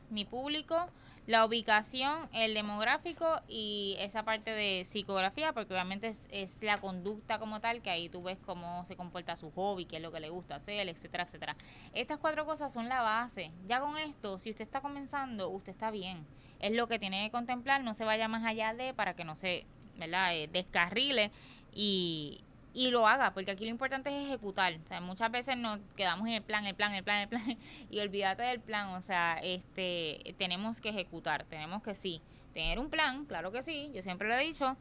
mi 0.10 0.26
público, 0.26 0.88
la 1.26 1.46
ubicación, 1.46 2.30
el 2.34 2.54
demográfico 2.54 3.42
y 3.48 3.96
esa 4.00 4.24
parte 4.24 4.52
de 4.52 4.86
psicografía, 4.86 5.54
porque 5.54 5.74
obviamente 5.74 6.14
es, 6.30 6.62
la 6.62 6.80
conducta 6.80 7.40
como 7.40 7.62
tal, 7.62 7.82
que 7.82 7.90
ahí 7.90 8.10
tú 8.10 8.24
ves 8.24 8.38
cómo 8.46 8.86
se 8.86 8.96
comporta 8.96 9.38
su 9.38 9.52
hobby, 9.52 9.86
qué 9.86 9.98
es 9.98 10.02
lo 10.02 10.12
que 10.12 10.20
le 10.20 10.30
gusta 10.30 10.56
hacer, 10.56 10.88
etcétera, 10.90 11.24
etcétera. 11.24 11.56
Estas 11.94 12.20
cuatro 12.20 12.46
cosas 12.46 12.74
son 12.74 12.90
la 12.90 13.02
base. 13.02 13.52
Ya 13.68 13.80
con 13.80 13.98
esto, 13.98 14.40
si 14.40 14.52
usted 14.52 14.66
está 14.66 14.82
comenzando, 14.82 15.50
usted 15.50 15.72
está 15.72 15.92
bien. 15.92 16.26
Es 16.60 16.72
lo 16.72 16.88
que 16.88 17.00
tiene 17.00 17.26
que 17.26 17.32
contemplar, 17.32 17.84
no 17.84 17.94
se 17.94 18.06
vaya 18.06 18.28
más 18.28 18.46
allá 18.46 18.74
de 18.74 18.94
para 18.94 19.16
que 19.16 19.24
no 19.24 19.36
se 19.36 19.66
¿verdad? 19.98 20.36
Eh, 20.36 20.50
descarrile 20.52 21.32
y, 21.74 22.42
y 22.74 22.90
lo 22.90 23.08
haga, 23.08 23.34
porque 23.34 23.52
aquí 23.52 23.66
lo 23.66 23.70
importante 23.70 24.10
es 24.10 24.28
ejecutar. 24.28 24.74
O 24.84 24.88
sea, 24.88 25.00
muchas 25.00 25.32
veces 25.32 25.58
nos 25.58 25.80
quedamos 25.96 26.28
en 26.28 26.34
el 26.34 26.42
plan, 26.42 26.66
el 26.66 26.76
plan, 26.76 26.94
el 26.94 27.04
plan, 27.04 27.22
el 27.22 27.28
plan, 27.30 27.58
y 27.90 28.00
olvídate 28.00 28.44
del 28.44 28.60
plan. 28.60 28.90
O 28.90 29.02
sea, 29.02 29.40
este, 29.44 30.36
tenemos 30.38 30.82
que 30.82 30.90
ejecutar, 30.90 31.46
tenemos 31.46 31.84
que 31.84 31.96
sí, 31.96 32.22
tener 32.54 32.80
un 32.80 32.90
plan, 32.90 33.26
claro 33.26 33.52
que 33.52 33.64
sí, 33.64 33.92
yo 33.94 34.02
siempre 34.02 34.28
lo 34.28 34.36
he 34.36 34.44
dicho, 34.44 34.76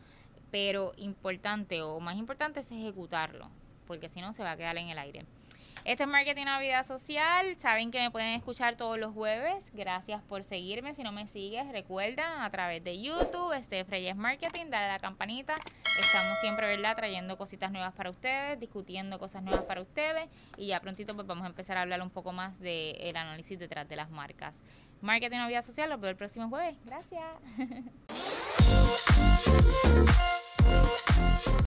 pero 0.51 0.93
importante 0.97 1.83
o 1.83 2.01
más 2.01 2.17
importante 2.17 2.61
es 2.61 2.71
ejecutarlo, 2.71 3.49
porque 3.87 4.09
si 4.09 4.21
no 4.21 4.33
se 4.33 4.43
va 4.43 4.53
a 4.53 4.57
quedar 4.57 4.77
en 4.79 4.89
el 4.89 4.99
aire. 4.99 5.27
Este 5.85 6.05
es 6.05 6.09
Marketing 6.09 6.47
Vida 6.61 6.85
Social. 6.85 7.57
Saben 7.59 7.91
que 7.91 7.99
me 7.99 8.13
pueden 8.13 8.35
escuchar 8.35 8.77
todos 8.77 8.99
los 8.99 9.13
jueves. 9.13 9.65
Gracias 9.73 10.23
por 10.23 10.45
seguirme. 10.45 10.95
Si 10.95 11.03
no 11.03 11.11
me 11.11 11.27
sigues, 11.27 11.67
recuerda 11.73 12.45
a 12.45 12.51
través 12.51 12.85
de 12.85 13.03
YouTube, 13.03 13.53
este 13.53 13.85
Freyes 13.85 14.15
Marketing, 14.15 14.67
dale 14.71 14.87
a 14.87 14.93
la 14.93 14.99
campanita. 15.01 15.57
Estamos 15.99 16.39
siempre, 16.41 16.69
¿verdad? 16.69 16.95
Trayendo 16.95 17.37
cositas 17.37 17.73
nuevas 17.73 17.93
para 17.95 18.11
ustedes, 18.11 18.61
discutiendo 18.61 19.19
cosas 19.19 19.43
nuevas 19.43 19.65
para 19.65 19.83
ustedes. 19.83 20.29
Y 20.57 20.69
ya 20.69 20.79
prontito 20.79 21.17
pues 21.17 21.27
vamos 21.27 21.45
a 21.45 21.49
empezar 21.49 21.77
a 21.77 21.83
hablar 21.83 22.01
un 22.01 22.11
poco 22.11 22.33
más 22.33 22.57
del 22.61 23.17
análisis 23.17 23.59
detrás 23.59 23.89
de 23.89 23.97
las 23.97 24.09
marcas. 24.09 24.55
Marketing 25.01 25.49
Vida 25.49 25.63
Social, 25.63 25.91
lo 25.91 25.99
veo 25.99 26.11
el 26.11 26.17
próximo 26.17 26.49
jueves. 26.49 26.77
Gracias. 26.85 27.25